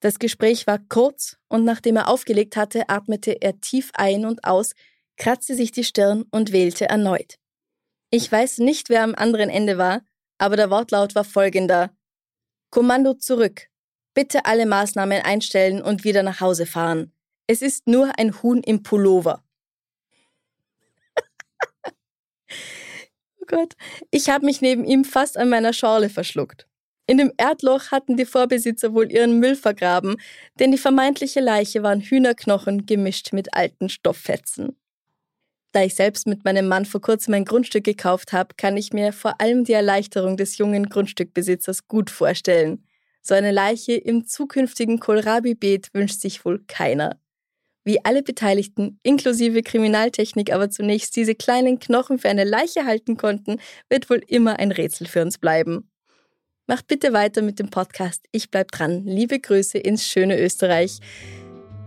Das 0.00 0.18
Gespräch 0.18 0.66
war 0.66 0.78
kurz 0.90 1.38
und 1.48 1.64
nachdem 1.64 1.96
er 1.96 2.08
aufgelegt 2.08 2.54
hatte, 2.58 2.90
atmete 2.90 3.40
er 3.40 3.58
tief 3.62 3.90
ein 3.94 4.26
und 4.26 4.44
aus, 4.44 4.74
kratzte 5.16 5.54
sich 5.54 5.72
die 5.72 5.84
Stirn 5.84 6.26
und 6.30 6.52
wählte 6.52 6.86
erneut. 6.86 7.36
Ich 8.10 8.30
weiß 8.30 8.58
nicht, 8.58 8.90
wer 8.90 9.04
am 9.04 9.14
anderen 9.14 9.48
Ende 9.48 9.78
war, 9.78 10.02
aber 10.36 10.56
der 10.56 10.68
Wortlaut 10.68 11.14
war 11.14 11.24
folgender. 11.24 11.96
Kommando 12.68 13.14
zurück. 13.14 13.70
Bitte 14.14 14.44
alle 14.46 14.64
Maßnahmen 14.64 15.22
einstellen 15.22 15.82
und 15.82 16.04
wieder 16.04 16.22
nach 16.22 16.40
Hause 16.40 16.66
fahren. 16.66 17.12
Es 17.46 17.60
ist 17.60 17.86
nur 17.88 18.18
ein 18.18 18.42
Huhn 18.42 18.62
im 18.62 18.82
Pullover. 18.82 19.44
oh 23.40 23.44
Gott, 23.46 23.74
ich 24.10 24.30
habe 24.30 24.46
mich 24.46 24.60
neben 24.60 24.84
ihm 24.84 25.04
fast 25.04 25.36
an 25.36 25.48
meiner 25.48 25.72
Schorle 25.72 26.08
verschluckt. 26.08 26.66
In 27.06 27.18
dem 27.18 27.32
Erdloch 27.36 27.90
hatten 27.90 28.16
die 28.16 28.24
Vorbesitzer 28.24 28.94
wohl 28.94 29.12
ihren 29.12 29.38
Müll 29.38 29.56
vergraben, 29.56 30.16
denn 30.58 30.70
die 30.70 30.78
vermeintliche 30.78 31.40
Leiche 31.40 31.82
waren 31.82 32.00
Hühnerknochen 32.00 32.86
gemischt 32.86 33.34
mit 33.34 33.52
alten 33.52 33.90
Stofffetzen. 33.90 34.78
Da 35.72 35.82
ich 35.82 35.96
selbst 35.96 36.26
mit 36.26 36.44
meinem 36.44 36.68
Mann 36.68 36.86
vor 36.86 37.00
kurzem 37.00 37.34
ein 37.34 37.44
Grundstück 37.44 37.84
gekauft 37.84 38.32
habe, 38.32 38.54
kann 38.56 38.76
ich 38.76 38.92
mir 38.92 39.12
vor 39.12 39.40
allem 39.40 39.64
die 39.64 39.72
Erleichterung 39.72 40.36
des 40.36 40.56
jungen 40.56 40.88
Grundstückbesitzers 40.88 41.88
gut 41.88 42.10
vorstellen. 42.10 42.86
So 43.26 43.34
eine 43.34 43.52
Leiche 43.52 43.94
im 43.94 44.26
zukünftigen 44.26 45.00
Kohlrabi-Beet 45.00 45.94
wünscht 45.94 46.20
sich 46.20 46.44
wohl 46.44 46.62
keiner. 46.68 47.18
Wie 47.82 48.04
alle 48.04 48.22
Beteiligten, 48.22 49.00
inklusive 49.02 49.62
Kriminaltechnik, 49.62 50.52
aber 50.52 50.68
zunächst 50.68 51.16
diese 51.16 51.34
kleinen 51.34 51.78
Knochen 51.78 52.18
für 52.18 52.28
eine 52.28 52.44
Leiche 52.44 52.84
halten 52.84 53.16
konnten, 53.16 53.60
wird 53.88 54.10
wohl 54.10 54.20
immer 54.26 54.58
ein 54.58 54.72
Rätsel 54.72 55.06
für 55.06 55.22
uns 55.22 55.38
bleiben. 55.38 55.90
Macht 56.66 56.86
bitte 56.86 57.14
weiter 57.14 57.40
mit 57.40 57.58
dem 57.58 57.70
Podcast. 57.70 58.26
Ich 58.30 58.50
bleib 58.50 58.70
dran. 58.72 59.06
Liebe 59.06 59.40
Grüße 59.40 59.78
ins 59.78 60.06
schöne 60.06 60.38
Österreich. 60.38 61.00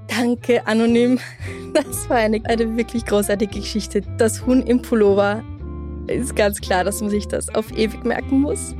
Danke, 0.07 0.65
Anonym. 0.65 1.19
Das 1.73 2.09
war 2.09 2.17
eine, 2.17 2.41
eine 2.45 2.75
wirklich 2.75 3.05
großartige 3.05 3.59
Geschichte. 3.59 4.01
Das 4.17 4.47
Huhn 4.47 4.65
im 4.65 4.81
Pullover. 4.81 5.43
Ist 6.07 6.35
ganz 6.35 6.59
klar, 6.59 6.83
dass 6.83 7.01
man 7.01 7.11
sich 7.11 7.27
das 7.27 7.53
auf 7.53 7.71
ewig 7.77 8.03
merken 8.03 8.39
muss. 8.41 8.73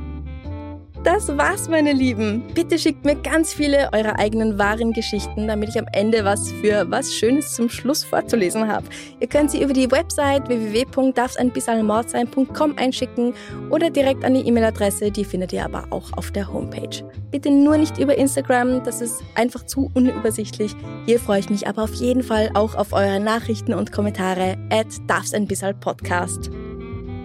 Das 1.08 1.26
war's, 1.38 1.70
meine 1.70 1.94
Lieben. 1.94 2.42
Bitte 2.52 2.78
schickt 2.78 3.06
mir 3.06 3.16
ganz 3.16 3.54
viele 3.54 3.88
eurer 3.94 4.18
eigenen 4.18 4.58
wahren 4.58 4.92
Geschichten, 4.92 5.48
damit 5.48 5.70
ich 5.70 5.78
am 5.78 5.86
Ende 5.94 6.26
was 6.26 6.52
für 6.52 6.84
was 6.90 7.14
Schönes 7.14 7.54
zum 7.54 7.70
Schluss 7.70 8.04
vorzulesen 8.04 8.68
habe. 8.68 8.84
Ihr 9.18 9.26
könnt 9.26 9.50
sie 9.50 9.62
über 9.62 9.72
die 9.72 9.90
Website 9.90 10.46
www.darfseinbissalmordsein.com 10.50 12.76
einschicken 12.76 13.32
oder 13.70 13.88
direkt 13.88 14.22
an 14.22 14.34
die 14.34 14.46
E-Mail-Adresse, 14.46 15.10
die 15.10 15.24
findet 15.24 15.54
ihr 15.54 15.64
aber 15.64 15.86
auch 15.88 16.12
auf 16.12 16.30
der 16.30 16.52
Homepage. 16.52 17.02
Bitte 17.30 17.50
nur 17.50 17.78
nicht 17.78 17.96
über 17.96 18.18
Instagram, 18.18 18.84
das 18.84 19.00
ist 19.00 19.22
einfach 19.34 19.64
zu 19.64 19.90
unübersichtlich. 19.94 20.76
Hier 21.06 21.20
freue 21.20 21.40
ich 21.40 21.48
mich 21.48 21.66
aber 21.66 21.84
auf 21.84 21.94
jeden 21.94 22.22
Fall 22.22 22.50
auch 22.52 22.74
auf 22.74 22.92
eure 22.92 23.18
Nachrichten 23.18 23.72
und 23.72 23.92
Kommentare 23.92 24.58
at 24.68 24.88
darfseinbissalpodcast. 25.06 26.50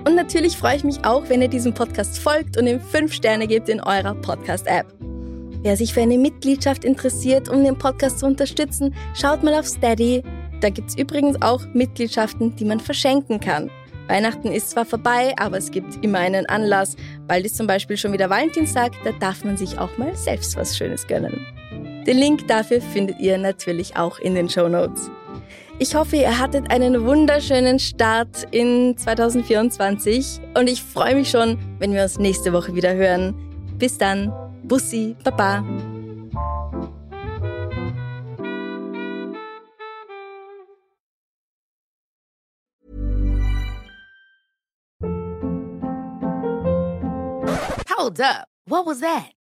Und 0.05 0.15
natürlich 0.15 0.57
freue 0.57 0.75
ich 0.75 0.83
mich 0.83 1.05
auch, 1.05 1.29
wenn 1.29 1.41
ihr 1.41 1.47
diesem 1.47 1.73
Podcast 1.73 2.19
folgt 2.19 2.57
und 2.57 2.67
ihm 2.67 2.81
5 2.81 3.13
Sterne 3.13 3.47
gebt 3.47 3.69
in 3.69 3.79
eurer 3.79 4.15
Podcast-App. 4.15 4.85
Wer 5.61 5.77
sich 5.77 5.93
für 5.93 6.01
eine 6.01 6.17
Mitgliedschaft 6.17 6.83
interessiert, 6.83 7.47
um 7.47 7.63
den 7.63 7.77
Podcast 7.77 8.19
zu 8.19 8.25
unterstützen, 8.25 8.93
schaut 9.15 9.43
mal 9.43 9.53
auf 9.53 9.65
Steady. 9.65 10.21
Da 10.59 10.69
gibt 10.69 10.89
es 10.89 10.97
übrigens 10.97 11.41
auch 11.41 11.61
Mitgliedschaften, 11.73 12.53
die 12.57 12.65
man 12.65 12.81
verschenken 12.81 13.39
kann. 13.39 13.71
Weihnachten 14.07 14.51
ist 14.51 14.71
zwar 14.71 14.85
vorbei, 14.85 15.33
aber 15.37 15.57
es 15.57 15.71
gibt 15.71 16.03
immer 16.03 16.19
einen 16.19 16.45
Anlass. 16.47 16.97
Bald 17.27 17.45
ist 17.45 17.55
zum 17.55 17.67
Beispiel 17.67 17.95
schon 17.95 18.11
wieder 18.11 18.29
Valentinstag, 18.29 18.91
da 19.05 19.11
darf 19.13 19.45
man 19.45 19.55
sich 19.55 19.79
auch 19.79 19.97
mal 19.97 20.13
selbst 20.15 20.57
was 20.57 20.77
Schönes 20.77 21.07
gönnen. 21.07 21.39
Den 22.05 22.17
Link 22.17 22.45
dafür 22.49 22.81
findet 22.81 23.21
ihr 23.21 23.37
natürlich 23.37 23.95
auch 23.95 24.19
in 24.19 24.35
den 24.35 24.49
Show 24.49 24.67
Notes. 24.67 25.09
Ich 25.83 25.95
hoffe, 25.95 26.15
ihr 26.15 26.39
hattet 26.39 26.71
einen 26.71 27.05
wunderschönen 27.05 27.77
Start 27.77 28.47
in 28.51 28.95
2024 28.97 30.39
und 30.57 30.69
ich 30.69 30.81
freue 30.81 31.13
mich 31.13 31.29
schon, 31.29 31.57
wenn 31.79 31.93
wir 31.93 32.03
uns 32.03 32.17
nächste 32.17 32.53
Woche 32.53 32.73
wieder 32.73 32.93
hören. 32.93 33.35
Bis 33.77 33.97
dann, 33.97 34.31
Bussi, 34.63 35.13
Baba. 35.25 35.61
Hold 47.89 48.21
up. 48.21 48.47
What 48.65 48.85
was 48.85 49.01
that? 49.01 49.42